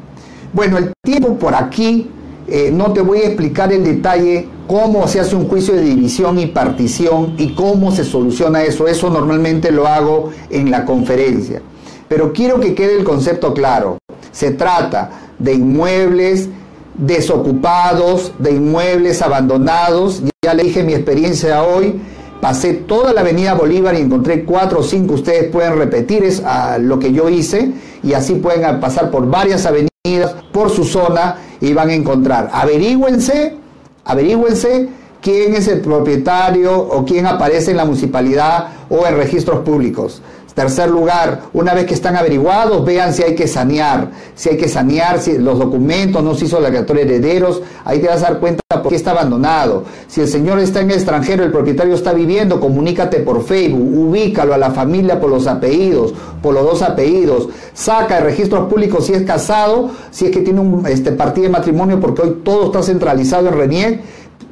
Bueno, 0.52 0.78
el 0.78 0.92
tiempo 1.02 1.36
por 1.36 1.54
aquí, 1.54 2.10
eh, 2.54 2.70
no 2.70 2.92
te 2.92 3.00
voy 3.00 3.20
a 3.20 3.28
explicar 3.28 3.72
el 3.72 3.82
detalle 3.82 4.46
cómo 4.66 5.08
se 5.08 5.20
hace 5.20 5.34
un 5.34 5.48
juicio 5.48 5.72
de 5.72 5.80
división 5.80 6.38
y 6.38 6.44
partición 6.48 7.32
y 7.38 7.54
cómo 7.54 7.92
se 7.92 8.04
soluciona 8.04 8.62
eso. 8.62 8.86
Eso 8.86 9.08
normalmente 9.08 9.70
lo 9.72 9.86
hago 9.86 10.28
en 10.50 10.70
la 10.70 10.84
conferencia. 10.84 11.62
Pero 12.08 12.34
quiero 12.34 12.60
que 12.60 12.74
quede 12.74 12.96
el 12.96 13.04
concepto 13.04 13.54
claro. 13.54 13.96
Se 14.32 14.50
trata 14.50 15.30
de 15.38 15.54
inmuebles 15.54 16.50
desocupados, 16.92 18.34
de 18.38 18.50
inmuebles 18.50 19.22
abandonados. 19.22 20.22
Ya 20.44 20.52
le 20.52 20.64
dije 20.64 20.82
mi 20.82 20.92
experiencia 20.92 21.62
hoy. 21.62 22.02
Pasé 22.42 22.74
toda 22.74 23.14
la 23.14 23.22
avenida 23.22 23.54
Bolívar 23.54 23.94
y 23.94 24.02
encontré 24.02 24.44
cuatro 24.44 24.80
o 24.80 24.82
cinco. 24.82 25.14
Ustedes 25.14 25.50
pueden 25.50 25.78
repetir 25.78 26.22
es, 26.22 26.42
lo 26.80 26.98
que 26.98 27.14
yo 27.14 27.30
hice 27.30 27.72
y 28.02 28.12
así 28.12 28.34
pueden 28.34 28.78
pasar 28.78 29.10
por 29.10 29.26
varias 29.26 29.64
avenidas, 29.64 30.34
por 30.52 30.68
su 30.68 30.84
zona 30.84 31.38
y 31.62 31.72
van 31.72 31.88
a 31.88 31.94
encontrar. 31.94 32.50
Averígüense, 32.52 33.54
averígüense 34.04 34.88
quién 35.22 35.54
es 35.54 35.68
el 35.68 35.80
propietario 35.80 36.76
o 36.76 37.04
quién 37.04 37.26
aparece 37.26 37.70
en 37.70 37.76
la 37.78 37.84
municipalidad 37.84 38.68
o 38.90 39.06
en 39.06 39.16
registros 39.16 39.60
públicos. 39.60 40.20
Tercer 40.54 40.90
lugar, 40.90 41.42
una 41.54 41.72
vez 41.72 41.86
que 41.86 41.94
están 41.94 42.14
averiguados, 42.14 42.84
vean 42.84 43.14
si 43.14 43.22
hay 43.22 43.34
que 43.34 43.48
sanear, 43.48 44.10
si 44.34 44.50
hay 44.50 44.58
que 44.58 44.68
sanear, 44.68 45.18
si 45.18 45.38
los 45.38 45.58
documentos 45.58 46.22
no 46.22 46.34
se 46.34 46.44
hizo 46.44 46.60
la 46.60 46.68
criatura 46.68 47.00
herederos, 47.00 47.62
ahí 47.84 48.00
te 48.00 48.08
vas 48.08 48.22
a 48.22 48.30
dar 48.30 48.38
cuenta 48.38 48.62
por 48.68 48.88
qué 48.88 48.96
está 48.96 49.12
abandonado. 49.12 49.84
Si 50.08 50.20
el 50.20 50.28
señor 50.28 50.58
está 50.58 50.80
en 50.80 50.90
el 50.90 50.96
extranjero, 50.96 51.42
el 51.44 51.52
propietario 51.52 51.94
está 51.94 52.12
viviendo, 52.12 52.60
comunícate 52.60 53.20
por 53.20 53.42
Facebook, 53.44 53.98
ubícalo 53.98 54.52
a 54.52 54.58
la 54.58 54.70
familia 54.70 55.18
por 55.18 55.30
los 55.30 55.46
apellidos, 55.46 56.12
por 56.42 56.52
los 56.52 56.64
dos 56.64 56.82
apellidos, 56.82 57.48
saca 57.72 58.16
de 58.16 58.20
registros 58.20 58.68
públicos 58.68 59.06
si 59.06 59.14
es 59.14 59.22
casado, 59.22 59.90
si 60.10 60.26
es 60.26 60.30
que 60.32 60.40
tiene 60.40 60.60
un 60.60 60.86
este, 60.86 61.12
partido 61.12 61.44
de 61.44 61.52
matrimonio, 61.52 61.98
porque 61.98 62.22
hoy 62.22 62.40
todo 62.44 62.66
está 62.66 62.82
centralizado 62.82 63.48
en 63.48 63.54
RENIEC, 63.54 64.00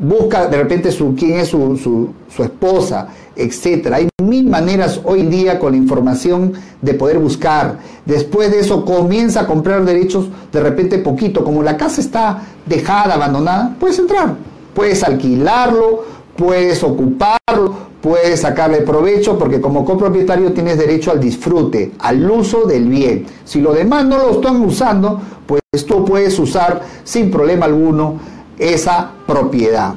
busca 0.01 0.47
de 0.49 0.57
repente 0.57 0.91
su, 0.91 1.15
quién 1.15 1.39
es 1.39 1.49
su, 1.49 1.77
su, 1.77 2.09
su 2.35 2.43
esposa, 2.43 3.09
etcétera. 3.37 3.97
Hay 3.97 4.09
mil 4.23 4.47
maneras 4.47 5.01
hoy 5.05 5.21
en 5.21 5.31
día 5.31 5.59
con 5.59 5.73
la 5.73 5.79
información 5.79 6.55
de 6.81 6.95
poder 6.95 7.19
buscar. 7.19 7.79
Después 8.07 8.51
de 8.51 8.61
eso 8.61 8.85
comienza 8.85 9.41
a 9.41 9.47
comprar 9.47 9.85
derechos 9.85 10.27
de 10.51 10.61
repente 10.61 10.99
poquito. 10.99 11.45
Como 11.45 11.63
la 11.63 11.77
casa 11.77 12.01
está 12.01 12.43
dejada, 12.67 13.15
abandonada, 13.15 13.77
puedes 13.79 13.99
entrar. 13.99 14.35
Puedes 14.75 15.03
alquilarlo, 15.03 16.05
puedes 16.37 16.83
ocuparlo, 16.83 17.91
puedes 18.01 18.41
sacarle 18.41 18.79
provecho 18.79 19.39
porque 19.39 19.61
como 19.61 19.85
copropietario 19.85 20.53
tienes 20.53 20.79
derecho 20.79 21.11
al 21.11 21.21
disfrute, 21.21 21.93
al 21.99 22.29
uso 22.31 22.65
del 22.65 22.89
bien. 22.89 23.27
Si 23.45 23.61
los 23.61 23.75
demás 23.75 24.07
no 24.07 24.17
lo 24.17 24.31
están 24.31 24.61
usando, 24.63 25.21
pues 25.47 25.61
tú 25.87 26.05
puedes 26.05 26.39
usar 26.39 26.83
sin 27.05 27.31
problema 27.31 27.67
alguno 27.67 28.40
esa 28.61 29.13
propiedad. 29.27 29.95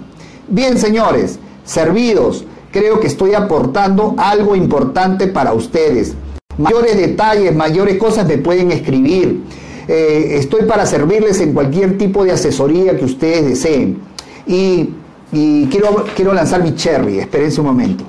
Bien, 0.47 0.77
señores, 0.77 1.39
servidos 1.63 2.45
creo 2.73 2.99
que 2.99 3.07
estoy 3.07 3.35
aportando 3.35 4.15
algo 4.17 4.55
importante 4.55 5.27
para 5.27 5.53
ustedes. 5.53 6.15
Mayores 6.57 6.97
detalles, 6.97 7.55
mayores 7.55 7.97
cosas 7.97 8.27
me 8.27 8.37
pueden 8.39 8.71
escribir. 8.71 9.41
Eh, 9.87 10.37
estoy 10.39 10.63
para 10.63 10.85
servirles 10.85 11.39
en 11.39 11.53
cualquier 11.53 11.97
tipo 11.97 12.25
de 12.25 12.31
asesoría 12.31 12.97
que 12.97 13.05
ustedes 13.05 13.45
deseen. 13.45 13.99
Y, 14.47 14.89
quiero, 15.69 16.05
quiero 16.15 16.33
lanzar 16.33 16.63
mi 16.63 16.75
cherry, 16.75 17.19
espérense 17.19 17.61
un 17.61 17.67
momento. 17.67 18.03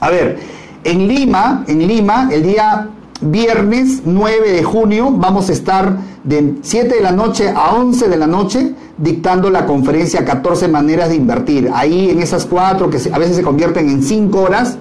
A 0.00 0.10
ver, 0.10 0.38
en 0.84 1.08
Lima, 1.08 1.64
en 1.66 1.86
Lima, 1.86 2.28
el 2.32 2.42
día 2.42 2.90
viernes 3.20 4.02
9 4.04 4.52
de 4.52 4.62
junio 4.62 5.10
vamos 5.10 5.48
a 5.48 5.52
estar 5.52 5.96
de 6.22 6.54
7 6.62 6.96
de 6.96 7.00
la 7.00 7.10
noche 7.10 7.48
a 7.48 7.74
11 7.74 8.08
de 8.08 8.16
la 8.16 8.26
noche 8.28 8.74
dictando 8.98 9.48
la 9.50 9.64
conferencia 9.64 10.24
14 10.24 10.68
maneras 10.68 11.08
de 11.08 11.16
invertir. 11.16 11.70
Ahí 11.72 12.10
en 12.10 12.20
esas 12.20 12.44
cuatro 12.46 12.90
que 12.90 12.98
a 13.10 13.18
veces 13.18 13.36
se 13.36 13.42
convierten 13.42 13.88
en 13.88 14.02
5 14.02 14.40
horas, 14.40 14.76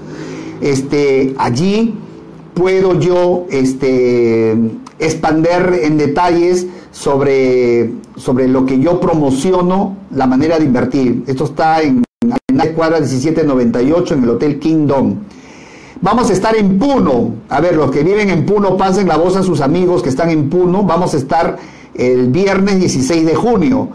este, 0.59 1.35
allí 1.37 1.95
puedo 2.53 2.99
yo 2.99 3.45
este, 3.49 4.57
expander 4.99 5.81
en 5.83 5.97
detalles 5.97 6.67
sobre, 6.91 7.91
sobre 8.15 8.47
lo 8.47 8.65
que 8.65 8.79
yo 8.79 8.99
promociono, 8.99 9.97
la 10.11 10.25
manera 10.25 10.57
de 10.57 10.65
invertir. 10.65 11.23
Esto 11.27 11.45
está 11.45 11.81
en, 11.81 12.03
en 12.21 12.57
la 12.57 12.73
cuadra 12.73 12.99
1798 12.99 14.15
en 14.15 14.23
el 14.23 14.29
Hotel 14.31 14.59
Kingdom. 14.59 15.15
Vamos 16.01 16.29
a 16.29 16.33
estar 16.33 16.55
en 16.55 16.77
Puno. 16.77 17.33
A 17.49 17.59
ver, 17.59 17.75
los 17.75 17.91
que 17.91 18.03
viven 18.03 18.29
en 18.29 18.45
Puno, 18.45 18.77
pasen 18.77 19.07
la 19.07 19.17
voz 19.17 19.35
a 19.35 19.43
sus 19.43 19.61
amigos 19.61 20.03
que 20.03 20.09
están 20.09 20.29
en 20.29 20.49
Puno. 20.49 20.83
Vamos 20.83 21.13
a 21.13 21.17
estar 21.17 21.57
el 21.97 22.27
viernes 22.27 22.79
16 22.79 23.25
de 23.25 23.35
junio. 23.35 23.89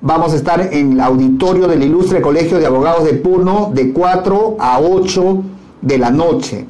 Vamos 0.00 0.32
a 0.32 0.36
estar 0.36 0.60
en 0.72 0.92
el 0.92 1.00
auditorio 1.00 1.68
del 1.68 1.82
Ilustre 1.82 2.20
Colegio 2.20 2.58
de 2.58 2.66
Abogados 2.66 3.04
de 3.04 3.14
Puno 3.14 3.70
de 3.72 3.92
4 3.92 4.56
a 4.58 4.80
8 4.80 5.42
de 5.82 5.98
la 5.98 6.10
noche. 6.10 6.66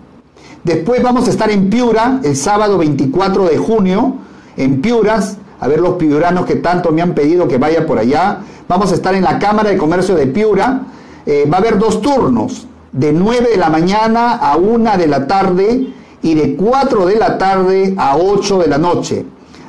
Después 0.65 1.03
vamos 1.03 1.27
a 1.29 1.31
estar 1.31 1.51
en 1.51 1.71
Piura 1.71 2.21
el 2.23 2.37
sábado 2.37 2.79
24 2.79 3.47
de 3.47 3.57
junio, 3.57 4.17
en 4.57 4.83
Piuras, 4.83 5.39
a 5.61 5.69
ver 5.69 5.81
los 5.81 5.95
piuranos 5.95 6.45
que 6.45 6.57
tanto 6.57 6.93
me 6.93 7.03
han 7.03 7.15
pedido 7.15 7.49
que 7.49 7.59
vaya 7.59 7.87
por 7.87 7.99
allá. 7.99 8.41
Vamos 8.69 8.93
a 8.93 8.95
estar 8.95 9.15
en 9.15 9.23
la 9.23 9.39
Cámara 9.39 9.71
de 9.71 9.79
Comercio 9.79 10.15
de 10.15 10.27
Piura. 10.27 10.83
Eh, 11.25 11.49
va 11.51 11.59
a 11.59 11.61
haber 11.61 11.79
dos 11.79 12.03
turnos 12.03 12.67
de 12.91 13.13
9 13.13 13.51
de 13.53 13.57
la 13.57 13.71
mañana 13.71 14.35
a 14.35 14.57
1 14.57 14.99
de 14.99 15.07
la 15.07 15.27
tarde 15.27 15.89
y 16.21 16.35
de 16.35 16.57
4 16.57 17.07
de 17.07 17.17
la 17.17 17.39
tarde 17.39 17.95
a 17.97 18.17
8 18.17 18.59
de 18.59 18.67
la 18.67 18.79
noche. 18.79 19.25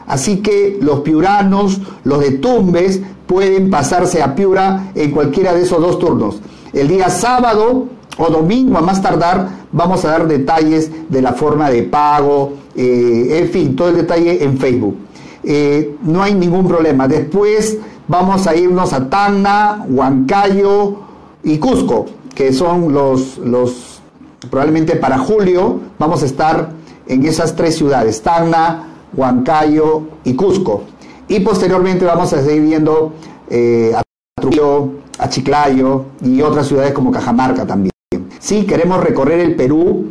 Así 0.07 0.37
que 0.37 0.77
los 0.81 1.01
piuranos, 1.01 1.79
los 2.03 2.19
de 2.19 2.31
Tumbes, 2.31 3.01
pueden 3.27 3.69
pasarse 3.69 4.21
a 4.21 4.35
Piura 4.35 4.91
en 4.95 5.11
cualquiera 5.11 5.53
de 5.53 5.63
esos 5.63 5.79
dos 5.79 5.99
turnos. 5.99 6.41
El 6.73 6.87
día 6.87 7.09
sábado 7.09 7.87
o 8.17 8.29
domingo 8.29 8.77
a 8.77 8.81
más 8.81 9.01
tardar 9.01 9.49
vamos 9.71 10.05
a 10.05 10.09
dar 10.09 10.27
detalles 10.27 10.91
de 11.09 11.21
la 11.21 11.33
forma 11.33 11.69
de 11.69 11.83
pago, 11.83 12.53
eh, 12.75 13.39
en 13.41 13.49
fin, 13.49 13.75
todo 13.75 13.89
el 13.89 13.95
detalle 13.97 14.43
en 14.43 14.57
Facebook. 14.57 14.97
Eh, 15.43 15.95
no 16.03 16.21
hay 16.21 16.33
ningún 16.33 16.67
problema. 16.67 17.07
Después 17.07 17.77
vamos 18.07 18.45
a 18.47 18.55
irnos 18.55 18.93
a 18.93 19.09
Tacna, 19.09 19.85
Huancayo 19.89 20.97
y 21.43 21.57
Cusco 21.57 22.05
que 22.33 22.51
son 22.51 22.93
los, 22.93 23.37
los, 23.37 24.01
probablemente 24.49 24.95
para 24.95 25.17
julio, 25.19 25.79
vamos 25.99 26.23
a 26.23 26.25
estar 26.25 26.71
en 27.07 27.25
esas 27.25 27.55
tres 27.55 27.75
ciudades, 27.75 28.21
Tacna, 28.21 28.92
Huancayo 29.15 30.03
y 30.23 30.33
Cusco. 30.33 30.83
Y 31.27 31.39
posteriormente 31.39 32.05
vamos 32.05 32.33
a 32.33 32.43
seguir 32.43 32.63
viendo 32.63 33.13
eh, 33.49 33.93
a 33.95 34.01
Trujillo, 34.39 34.91
a 35.17 35.29
Chiclayo 35.29 36.05
y 36.23 36.41
otras 36.41 36.67
ciudades 36.67 36.93
como 36.93 37.11
Cajamarca 37.11 37.65
también. 37.65 37.91
Sí, 38.39 38.65
queremos 38.65 39.03
recorrer 39.03 39.39
el 39.39 39.55
Perú 39.55 40.07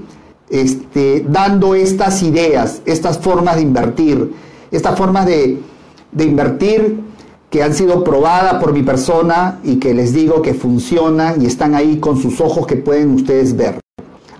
este, 0.49 1.25
dando 1.29 1.75
estas 1.75 2.23
ideas, 2.23 2.83
estas 2.87 3.19
formas 3.19 3.57
de 3.57 3.63
invertir, 3.63 4.35
estas 4.71 4.97
formas 4.97 5.27
de, 5.27 5.61
de 6.13 6.25
invertir 6.25 7.01
que 7.51 7.63
han 7.63 7.75
sido 7.75 8.03
probadas 8.03 8.55
por 8.55 8.73
mi 8.73 8.83
persona 8.83 9.61
y 9.63 9.77
que 9.77 9.93
les 9.93 10.15
digo 10.15 10.41
que 10.41 10.55
funcionan 10.55 11.43
y 11.43 11.47
están 11.47 11.75
ahí 11.75 11.99
con 11.99 12.17
sus 12.17 12.41
ojos 12.41 12.67
que 12.67 12.77
pueden 12.77 13.13
ustedes 13.13 13.55
ver. 13.57 13.79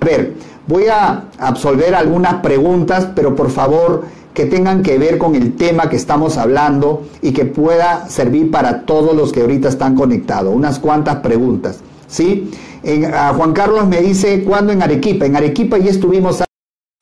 A 0.01 0.05
ver, 0.05 0.35
voy 0.67 0.87
a 0.87 1.25
absolver 1.39 1.95
algunas 1.95 2.37
preguntas, 2.37 3.09
pero 3.15 3.37
por 3.37 3.51
favor 3.51 4.05
que 4.35 4.47
tengan 4.47 4.83
que 4.83 4.99
ver 4.99 5.19
con 5.19 5.35
el 5.35 5.57
tema 5.57 5.89
que 5.89 5.97
estamos 5.97 6.39
hablando 6.39 7.05
y 7.21 7.33
que 7.33 7.45
pueda 7.45 8.09
servir 8.09 8.51
para 8.51 8.87
todos 8.87 9.15
los 9.15 9.33
que 9.33 9.43
ahorita 9.43 9.69
están 9.69 9.95
conectados. 9.95 10.55
Unas 10.55 10.79
cuantas 10.79 11.17
preguntas. 11.17 11.81
¿sí? 12.07 12.51
Juan 13.37 13.53
Carlos 13.53 13.87
me 13.87 14.01
dice, 14.01 14.43
¿cuándo 14.45 14.73
en 14.73 14.83
Arequipa? 14.83 15.27
En 15.27 15.37
Arequipa 15.37 15.79
ya 15.79 15.91
estuvimos 15.91 16.43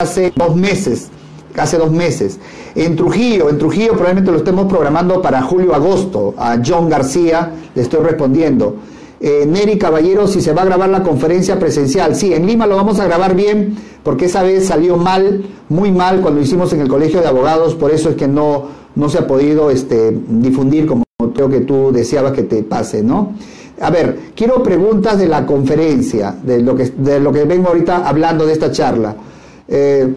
hace 0.00 0.32
dos 0.36 0.56
meses 0.56 1.10
hace 1.56 1.78
dos 1.78 1.90
meses. 1.90 2.38
En 2.74 2.96
Trujillo, 2.96 3.48
en 3.50 3.58
Trujillo 3.58 3.92
probablemente 3.92 4.30
lo 4.30 4.38
estemos 4.38 4.66
programando 4.66 5.20
para 5.20 5.42
julio-agosto. 5.42 6.34
A 6.36 6.58
John 6.64 6.88
García 6.88 7.52
le 7.74 7.82
estoy 7.82 8.04
respondiendo. 8.04 8.76
Eh, 9.20 9.44
Neri 9.46 9.76
Caballero, 9.76 10.26
si 10.26 10.40
se 10.40 10.54
va 10.54 10.62
a 10.62 10.64
grabar 10.64 10.88
la 10.88 11.02
conferencia 11.02 11.58
presencial. 11.58 12.16
Sí, 12.16 12.32
en 12.32 12.46
Lima 12.46 12.66
lo 12.66 12.76
vamos 12.76 13.00
a 13.00 13.04
grabar 13.04 13.36
bien, 13.36 13.76
porque 14.02 14.24
esa 14.24 14.42
vez 14.42 14.66
salió 14.66 14.96
mal, 14.96 15.44
muy 15.68 15.92
mal 15.92 16.22
cuando 16.22 16.40
lo 16.40 16.46
hicimos 16.46 16.72
en 16.72 16.80
el 16.80 16.88
Colegio 16.88 17.20
de 17.20 17.28
Abogados, 17.28 17.74
por 17.74 17.90
eso 17.90 18.08
es 18.08 18.16
que 18.16 18.26
no, 18.26 18.68
no 18.94 19.08
se 19.10 19.18
ha 19.18 19.26
podido 19.26 19.70
este, 19.70 20.16
difundir 20.28 20.86
como 20.86 21.04
creo 21.34 21.50
que 21.50 21.60
tú 21.60 21.92
deseabas 21.92 22.32
que 22.32 22.44
te 22.44 22.62
pase, 22.62 23.02
¿no? 23.02 23.34
A 23.80 23.90
ver, 23.90 24.18
quiero 24.34 24.62
preguntas 24.62 25.18
de 25.18 25.26
la 25.26 25.44
conferencia, 25.44 26.34
de 26.42 26.60
lo 26.62 26.74
que, 26.74 26.84
de 26.86 27.20
lo 27.20 27.32
que 27.32 27.44
vengo 27.44 27.68
ahorita 27.68 28.08
hablando 28.08 28.46
de 28.46 28.52
esta 28.52 28.70
charla. 28.70 29.16
Eh, 29.68 30.14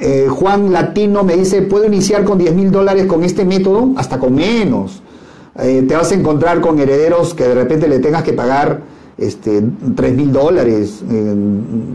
eh, 0.00 0.26
Juan 0.28 0.72
Latino 0.72 1.24
me 1.24 1.36
dice, 1.36 1.62
¿puedo 1.62 1.86
iniciar 1.86 2.24
con 2.24 2.38
10 2.38 2.54
mil 2.54 2.70
dólares 2.70 3.06
con 3.06 3.24
este 3.24 3.44
método? 3.44 3.90
Hasta 3.96 4.18
con 4.18 4.34
menos. 4.34 5.02
Eh, 5.58 5.84
te 5.88 5.96
vas 5.96 6.12
a 6.12 6.14
encontrar 6.14 6.60
con 6.60 6.78
herederos 6.78 7.34
que 7.34 7.44
de 7.44 7.54
repente 7.54 7.88
le 7.88 7.98
tengas 7.98 8.22
que 8.22 8.32
pagar 8.32 8.80
este, 9.16 9.62
3 9.96 10.14
mil 10.14 10.32
dólares, 10.32 11.02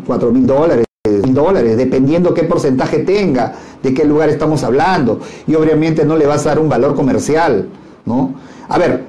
4 0.06 0.32
mil 0.32 0.45
dólares, 0.45 0.86
mil 1.23 1.34
dólares, 1.34 1.78
dependiendo 1.78 2.34
qué 2.34 2.43
porcentaje 2.43 2.99
tenga, 2.99 3.54
de 3.82 3.93
qué 3.93 4.04
lugar 4.04 4.30
estamos 4.30 4.63
hablando. 4.63 5.21
Y 5.47 5.56
obviamente 5.56 6.04
no 6.04 6.17
le 6.17 6.26
vas 6.26 6.45
a 6.45 6.49
dar 6.49 6.60
un 6.60 6.67
valor 6.67 6.93
comercial, 6.93 7.69
¿no? 8.06 8.34
A 8.67 8.78
ver, 8.78 9.04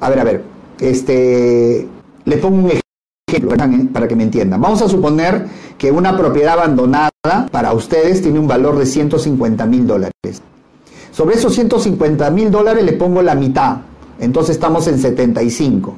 a 0.00 0.10
ver, 0.10 0.18
a 0.18 0.24
ver, 0.24 0.42
este, 0.80 1.86
le 2.24 2.36
pongo 2.38 2.56
un 2.56 2.70
ejemplo 2.70 3.56
para 3.92 4.08
que 4.08 4.16
me 4.16 4.24
entiendan. 4.24 4.60
Vamos 4.60 4.82
a 4.82 4.88
suponer 4.88 5.46
que 5.78 5.92
una 5.92 6.16
propiedad 6.16 6.54
abandonada 6.54 7.10
para 7.50 7.72
ustedes 7.72 8.22
tiene 8.22 8.40
un 8.40 8.48
valor 8.48 8.76
de 8.76 8.86
150 8.86 9.66
mil 9.66 9.86
dólares. 9.86 10.42
Sobre 11.14 11.36
esos 11.36 11.54
150 11.54 12.28
mil 12.30 12.50
dólares 12.50 12.84
le 12.84 12.92
pongo 12.94 13.22
la 13.22 13.36
mitad, 13.36 13.76
entonces 14.18 14.56
estamos 14.56 14.88
en 14.88 14.98
75. 14.98 15.94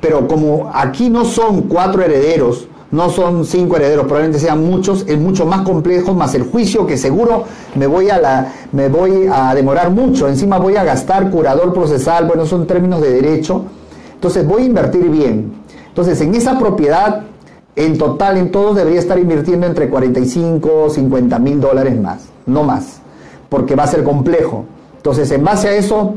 Pero 0.00 0.26
como 0.26 0.70
aquí 0.72 1.10
no 1.10 1.26
son 1.26 1.62
cuatro 1.62 2.02
herederos, 2.02 2.68
no 2.90 3.10
son 3.10 3.44
cinco 3.44 3.76
herederos, 3.76 4.06
probablemente 4.06 4.38
sean 4.38 4.64
muchos, 4.64 5.04
es 5.06 5.18
mucho 5.18 5.44
más 5.44 5.60
complejo, 5.60 6.14
más 6.14 6.34
el 6.34 6.44
juicio 6.44 6.86
que 6.86 6.96
seguro 6.96 7.44
me 7.74 7.86
voy 7.86 8.08
a 8.08 8.18
la, 8.18 8.50
me 8.72 8.88
voy 8.88 9.28
a 9.30 9.54
demorar 9.54 9.90
mucho, 9.90 10.26
encima 10.26 10.58
voy 10.58 10.76
a 10.76 10.84
gastar 10.84 11.30
curador 11.30 11.74
procesal, 11.74 12.26
bueno, 12.26 12.46
son 12.46 12.66
términos 12.66 13.02
de 13.02 13.10
derecho, 13.10 13.66
entonces 14.14 14.46
voy 14.46 14.62
a 14.62 14.66
invertir 14.66 15.10
bien. 15.10 15.52
Entonces, 15.88 16.18
en 16.22 16.34
esa 16.34 16.58
propiedad 16.58 17.24
en 17.74 17.98
total, 17.98 18.38
en 18.38 18.50
todos, 18.50 18.74
debería 18.74 19.00
estar 19.00 19.18
invirtiendo 19.18 19.66
entre 19.66 19.90
45 19.90 20.88
50 20.88 21.38
mil 21.40 21.60
dólares 21.60 22.00
más, 22.00 22.28
no 22.46 22.62
más, 22.62 23.02
porque 23.48 23.74
va 23.74 23.84
a 23.84 23.86
ser 23.86 24.02
complejo. 24.04 24.64
Entonces, 24.96 25.30
en 25.30 25.44
base 25.44 25.68
a 25.68 25.76
eso, 25.76 26.14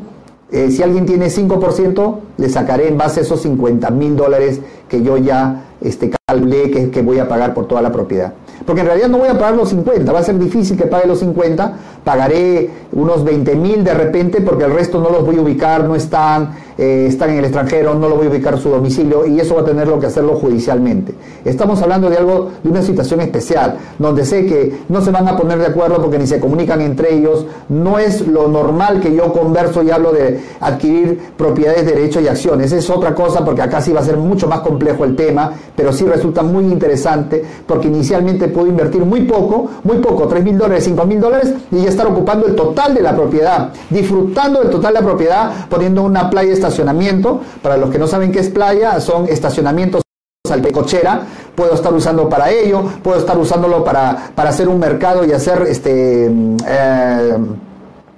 eh, 0.52 0.72
si 0.72 0.82
alguien 0.82 1.06
tiene 1.06 1.28
5%, 1.28 2.20
le 2.38 2.50
sacaré 2.50 2.88
en 2.88 2.98
base 2.98 3.20
a 3.20 3.24
esos 3.24 3.42
50 3.42 3.90
mil 3.92 4.16
dólares 4.16 4.62
que 4.88 5.04
yo 5.04 5.18
ya 5.18 5.66
este, 5.82 6.12
calculé 6.28 6.72
que, 6.72 6.90
que 6.90 7.02
voy 7.02 7.20
a 7.20 7.28
pagar 7.28 7.54
por 7.54 7.68
toda 7.68 7.82
la 7.82 7.92
propiedad. 7.92 8.34
Porque 8.66 8.82
en 8.82 8.88
realidad 8.88 9.10
no 9.10 9.20
voy 9.20 9.30
a 9.30 9.34
pagar 9.34 9.56
los 9.56 9.70
50, 9.70 10.12
va 10.12 10.20
a 10.20 10.24
ser 10.24 10.40
difícil 10.40 10.76
que 10.78 10.86
pague 10.86 11.08
los 11.08 11.20
50, 11.20 11.74
pagaré 12.04 12.70
unos 12.92 13.24
20 13.24 13.56
mil 13.56 13.84
de 13.84 13.94
repente 13.94 14.42
porque 14.42 14.64
el 14.64 14.72
resto 14.72 15.00
no 15.00 15.10
los 15.10 15.26
voy 15.26 15.38
a 15.38 15.42
ubicar, 15.42 15.84
no 15.84 15.96
están, 15.96 16.52
eh, 16.78 17.06
están 17.08 17.32
en 17.32 17.40
el 17.40 17.46
extranjero, 17.46 17.94
no 17.94 18.08
lo 18.10 18.16
voy 18.16 18.28
a 18.28 18.30
ubicar 18.30 18.58
su 18.58 18.70
domicilio 18.70 19.26
y 19.26 19.40
eso 19.40 19.56
va 19.56 19.62
a 19.62 19.66
tener 19.66 19.90
que 20.00 20.06
hacerlo 20.06 20.36
judicialmente. 20.36 21.14
Estamos 21.44 21.82
hablando 21.82 22.10
de 22.10 22.18
algo, 22.18 22.52
de 22.64 22.70
una 22.70 22.82
situación 22.82 23.22
especial, 23.22 23.78
donde 23.98 24.26
sé 24.26 24.46
que 24.46 24.80
no 24.90 25.02
se 25.02 25.12
van 25.12 25.28
a 25.28 25.38
poner 25.38 25.58
de 25.58 25.68
acuerdo 25.68 26.02
porque 26.02 26.20
ni 26.20 26.28
se 26.28 26.40
comunican 26.40 26.82
entre 26.82 27.16
ellos, 27.16 27.46
no 27.70 27.98
es 27.98 28.28
lo 28.28 28.48
normal 28.48 29.00
que 29.00 29.14
yo 29.14 29.32
converso 29.34 29.82
y 29.84 29.92
hablo 29.92 30.12
de 30.12 30.40
adquirir 30.60 31.20
propiedades, 31.38 31.86
derechos 31.86 32.24
y 32.24 32.28
acciones, 32.28 32.72
es 32.72 32.90
otra 32.90 33.16
cosa 33.16 33.44
porque 33.44 33.62
acá 33.62 33.82
sí 33.82 33.92
va 33.92 34.02
a 34.02 34.04
ser 34.04 34.18
mucho 34.18 34.48
más 34.48 34.60
complejo 34.60 35.06
el 35.06 35.16
tema, 35.16 35.52
pero 35.76 35.92
sí 35.92 36.06
resulta 36.06 36.44
muy 36.44 36.66
interesante 36.66 37.44
porque 37.66 37.88
inicialmente 37.88 38.48
puedo 38.48 38.68
invertir 38.68 39.04
muy 39.06 39.22
poco, 39.22 39.70
muy 39.84 39.98
poco, 39.98 40.28
3 40.28 40.44
mil 40.44 40.58
dólares, 40.58 40.84
5 40.84 41.06
mil 41.06 41.20
dólares 41.20 41.54
y 41.72 41.82
ya 41.82 41.89
estar 41.90 42.08
ocupando 42.08 42.48
el 42.48 42.56
total 42.56 42.94
de 42.94 43.02
la 43.02 43.16
propiedad, 43.16 43.72
disfrutando 43.90 44.60
del 44.62 44.70
total 44.70 44.94
de 44.94 45.00
la 45.00 45.06
propiedad, 45.06 45.52
poniendo 45.70 46.04
una 46.04 46.30
playa 46.30 46.50
de 46.50 46.54
estacionamiento. 46.56 47.42
Para 47.62 47.78
los 47.78 47.90
que 47.90 48.00
no 48.00 48.08
saben 48.08 48.32
qué 48.32 48.40
es 48.40 48.50
playa, 48.50 49.00
son 49.00 49.28
estacionamientos 49.28 50.02
al 50.50 50.72
cochera, 50.72 51.22
puedo 51.54 51.74
estar 51.74 51.94
usando 51.94 52.28
para 52.28 52.50
ello, 52.50 52.84
puedo 53.04 53.20
estar 53.20 53.38
usándolo 53.38 53.84
para, 53.84 54.32
para 54.34 54.50
hacer 54.50 54.68
un 54.68 54.80
mercado 54.80 55.24
y 55.26 55.32
hacer 55.32 55.64
este 55.64 56.26
eh, 56.26 57.38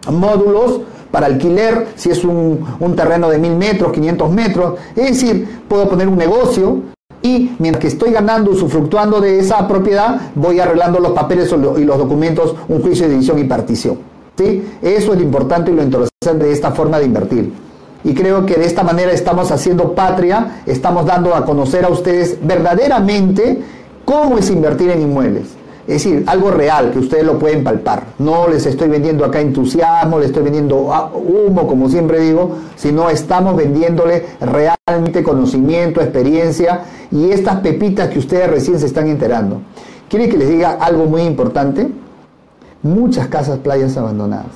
módulos 0.10 0.82
para 1.12 1.26
alquiler, 1.26 1.88
si 1.96 2.10
es 2.10 2.24
un, 2.24 2.66
un 2.80 2.96
terreno 2.96 3.30
de 3.30 3.38
mil 3.38 3.56
metros, 3.56 3.92
500 3.92 4.32
metros, 4.32 4.80
es 4.96 5.08
decir, 5.08 5.64
puedo 5.68 5.90
poner 5.90 6.08
un 6.08 6.18
negocio, 6.18 6.84
y 7.22 7.52
mientras 7.60 7.82
que 7.82 7.88
estoy 7.88 8.12
ganando, 8.12 8.52
usufructuando 8.52 9.22
de 9.22 9.40
esa 9.40 9.68
propiedad, 9.68 10.32
voy 10.36 10.60
arreglando 10.60 11.00
los 11.00 11.12
papeles 11.12 11.54
y 11.78 11.84
los 11.84 11.98
documentos, 11.98 12.56
un 12.68 12.82
juicio 12.82 13.06
de 13.06 13.14
división 13.14 13.40
y 13.40 13.44
partición. 13.44 13.98
¿sí? 14.38 14.64
Eso 14.82 15.14
es 15.14 15.20
lo 15.20 15.24
importante 15.24 15.72
y 15.72 15.76
lo 15.76 15.84
interesante 15.84 16.46
de 16.46 16.52
esta 16.52 16.72
forma 16.72 17.00
de 17.00 17.06
invertir. 17.06 17.54
Y 18.04 18.14
creo 18.16 18.46
que 18.46 18.56
de 18.56 18.66
esta 18.66 18.84
manera 18.84 19.12
estamos 19.12 19.52
haciendo 19.52 19.94
patria, 19.94 20.64
estamos 20.66 21.06
dando 21.06 21.36
a 21.36 21.46
conocer 21.46 21.86
a 21.86 21.90
ustedes 21.90 22.38
verdaderamente 22.42 23.62
cómo 24.06 24.40
es 24.40 24.50
invertir 24.50 24.90
en 24.90 25.02
inmuebles. 25.02 25.62
Es 25.88 26.04
decir, 26.04 26.24
algo 26.28 26.52
real 26.52 26.92
que 26.92 27.00
ustedes 27.00 27.26
lo 27.26 27.40
pueden 27.40 27.64
palpar. 27.64 28.04
No 28.20 28.48
les 28.48 28.66
estoy 28.66 28.88
vendiendo 28.88 29.26
acá 29.26 29.42
entusiasmo, 29.42 30.20
les 30.20 30.28
estoy 30.28 30.44
vendiendo 30.44 30.78
humo, 30.78 31.68
como 31.68 31.90
siempre 31.90 32.20
digo, 32.20 32.56
sino 32.76 33.10
estamos 33.10 33.56
vendiéndole 33.56 34.26
realmente 34.40 35.24
conocimiento, 35.24 36.00
experiencia 36.02 36.82
y 37.12 37.32
estas 37.32 37.60
pepitas 37.60 38.10
que 38.10 38.20
ustedes 38.20 38.50
recién 38.50 38.80
se 38.80 38.86
están 38.86 39.08
enterando. 39.08 39.62
¿Quieren 40.10 40.30
que 40.30 40.38
les 40.38 40.50
diga 40.50 40.78
algo 40.80 41.06
muy 41.06 41.22
importante? 41.22 41.90
Muchas 42.84 43.28
casas 43.28 43.60
playas 43.60 43.96
abandonadas. 43.98 44.48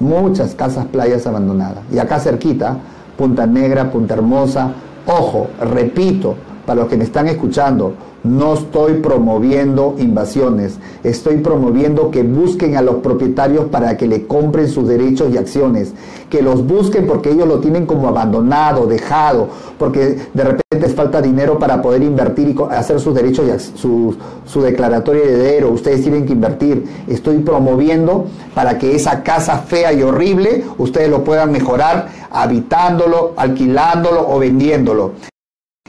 Muchas 0.00 0.54
casas 0.54 0.86
playas 0.86 1.26
abandonadas. 1.26 1.84
Y 1.92 1.98
acá 1.98 2.18
cerquita, 2.18 2.76
Punta 3.16 3.46
Negra, 3.46 3.90
Punta 3.90 4.14
Hermosa. 4.14 4.72
Ojo, 5.06 5.48
repito, 5.60 6.34
para 6.66 6.80
los 6.80 6.88
que 6.88 6.96
me 6.96 7.04
están 7.04 7.28
escuchando, 7.28 7.94
no 8.24 8.54
estoy 8.54 8.94
promoviendo 8.94 9.96
invasiones, 9.98 10.78
estoy 11.02 11.38
promoviendo 11.38 12.10
que 12.10 12.22
busquen 12.22 12.76
a 12.76 12.82
los 12.82 12.96
propietarios 12.96 13.64
para 13.66 13.96
que 13.96 14.06
le 14.06 14.26
compren 14.26 14.68
sus 14.68 14.86
derechos 14.86 15.32
y 15.32 15.38
acciones, 15.38 15.92
que 16.30 16.40
los 16.40 16.64
busquen 16.64 17.06
porque 17.06 17.30
ellos 17.30 17.48
lo 17.48 17.58
tienen 17.58 17.84
como 17.84 18.06
abandonado, 18.08 18.86
dejado, 18.86 19.48
porque 19.76 20.18
de 20.32 20.44
repente 20.44 20.62
les 20.80 20.94
falta 20.94 21.20
dinero 21.20 21.58
para 21.58 21.82
poder 21.82 22.02
invertir 22.04 22.48
y 22.48 22.56
hacer 22.72 23.00
sus 23.00 23.14
derechos 23.14 23.46
y 23.46 23.78
su, 23.78 24.14
su 24.46 24.62
declaratoria 24.62 25.22
de 25.22 25.32
heredero, 25.32 25.70
ustedes 25.70 26.02
tienen 26.02 26.24
que 26.24 26.32
invertir. 26.32 26.84
Estoy 27.08 27.38
promoviendo 27.38 28.26
para 28.54 28.78
que 28.78 28.94
esa 28.94 29.22
casa 29.24 29.58
fea 29.58 29.92
y 29.92 30.02
horrible 30.02 30.64
ustedes 30.78 31.10
lo 31.10 31.24
puedan 31.24 31.50
mejorar 31.50 32.08
habitándolo, 32.30 33.32
alquilándolo 33.36 34.28
o 34.28 34.38
vendiéndolo 34.38 35.31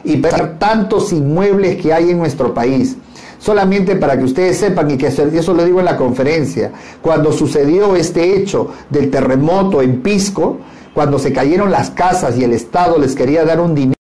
y 0.03 0.17
ver 0.17 0.57
tantos 0.57 1.13
inmuebles 1.13 1.81
que 1.81 1.93
hay 1.93 2.11
en 2.11 2.17
nuestro 2.17 2.53
país. 2.53 2.97
Solamente 3.39 3.95
para 3.97 4.17
que 4.17 4.23
ustedes 4.23 4.57
sepan, 4.57 4.89
y 4.91 4.97
que 4.97 5.07
eso 5.07 5.53
lo 5.53 5.65
digo 5.65 5.79
en 5.79 5.85
la 5.85 5.97
conferencia, 5.97 6.71
cuando 7.01 7.33
sucedió 7.33 7.95
este 7.95 8.37
hecho 8.37 8.69
del 8.89 9.11
terremoto 9.11 9.81
en 9.81 10.01
Pisco, 10.01 10.59
cuando 10.93 11.19
se 11.19 11.33
cayeron 11.33 11.71
las 11.71 11.89
casas 11.89 12.37
y 12.37 12.43
el 12.43 12.53
Estado 12.53 12.97
les 12.97 13.15
quería 13.15 13.43
dar 13.43 13.59
un 13.59 13.75
dinero 13.75 13.95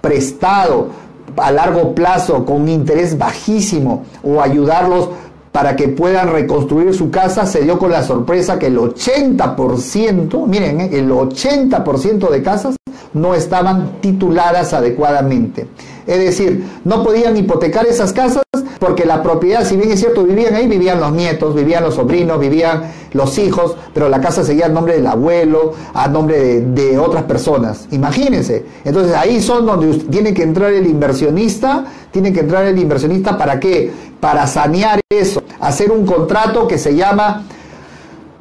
prestado 0.00 0.88
a 1.36 1.50
largo 1.50 1.94
plazo 1.94 2.44
con 2.44 2.62
un 2.62 2.68
interés 2.68 3.18
bajísimo 3.18 4.04
o 4.22 4.40
ayudarlos 4.40 5.10
para 5.50 5.74
que 5.74 5.88
puedan 5.88 6.30
reconstruir 6.30 6.94
su 6.94 7.10
casa, 7.10 7.46
se 7.46 7.62
dio 7.62 7.78
con 7.78 7.90
la 7.90 8.02
sorpresa 8.02 8.58
que 8.58 8.66
el 8.66 8.76
80%, 8.76 10.46
miren, 10.46 10.82
eh, 10.82 10.90
el 10.92 11.10
80% 11.10 12.28
de 12.28 12.42
casas 12.42 12.76
no 13.16 13.34
estaban 13.34 14.00
tituladas 14.00 14.72
adecuadamente. 14.74 15.66
Es 16.06 16.18
decir, 16.18 16.64
no 16.84 17.02
podían 17.02 17.36
hipotecar 17.36 17.86
esas 17.86 18.12
casas 18.12 18.42
porque 18.78 19.04
la 19.04 19.22
propiedad, 19.22 19.64
si 19.64 19.76
bien 19.76 19.90
es 19.90 20.00
cierto, 20.00 20.22
vivían 20.22 20.54
ahí, 20.54 20.68
vivían 20.68 21.00
los 21.00 21.12
nietos, 21.12 21.54
vivían 21.54 21.82
los 21.82 21.94
sobrinos, 21.94 22.38
vivían 22.38 22.92
los 23.12 23.38
hijos, 23.38 23.74
pero 23.94 24.08
la 24.08 24.20
casa 24.20 24.44
seguía 24.44 24.66
a 24.66 24.68
nombre 24.68 24.94
del 24.94 25.06
abuelo, 25.06 25.72
a 25.94 26.06
nombre 26.08 26.60
de, 26.60 26.98
otras 26.98 27.24
personas. 27.24 27.88
Imagínense. 27.90 28.64
Entonces 28.84 29.14
ahí 29.14 29.40
son 29.40 29.66
donde 29.66 29.94
tiene 30.10 30.34
que 30.34 30.42
entrar 30.42 30.72
el 30.72 30.86
inversionista, 30.86 31.86
tiene 32.10 32.32
que 32.32 32.40
entrar 32.40 32.66
el 32.66 32.78
inversionista 32.78 33.36
para 33.36 33.58
qué? 33.58 33.90
Para 34.20 34.46
sanear 34.46 35.00
eso, 35.08 35.42
hacer 35.60 35.90
un 35.90 36.04
contrato 36.04 36.68
que 36.68 36.78
se 36.78 36.94
llama 36.94 37.44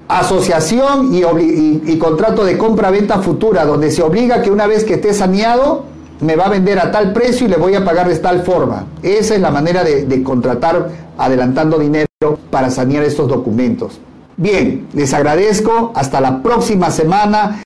asociación 0.08 1.10
y, 1.14 1.98
contrato 1.98 2.44
de 2.44 2.58
compra-venta 2.58 3.20
futura, 3.20 3.66
donde 3.66 3.92
se 3.92 4.04
obliga 4.04 4.42
que 4.42 4.52
una 4.52 4.68
vez 4.68 4.84
que 4.84 4.96
esté 4.96 5.14
saneado, 5.14 5.86
me 6.22 6.36
va 6.36 6.46
a 6.46 6.50
vender 6.50 6.80
a 6.80 6.92
tal 6.92 7.12
precio 7.12 7.48
y 7.48 7.50
le 7.50 7.58
voy 7.58 7.76
a 7.76 7.84
pagar 7.84 8.08
de 8.08 8.18
tal 8.18 8.44
forma. 8.44 8.86
Esa 9.04 9.36
es 9.36 9.42
la 9.42 9.52
manera 9.52 9.84
de, 9.84 10.06
de 10.06 10.24
contratar 10.24 10.90
adelantando 11.18 11.78
dinero 11.78 12.08
para 12.50 12.70
sanear 12.70 13.04
estos 13.04 13.28
documentos. 13.28 14.00
Bien, 14.38 14.88
les 14.94 15.14
agradezco. 15.14 15.92
Hasta 15.96 16.20
la 16.20 16.44
próxima 16.44 16.92
semana. 16.92 17.64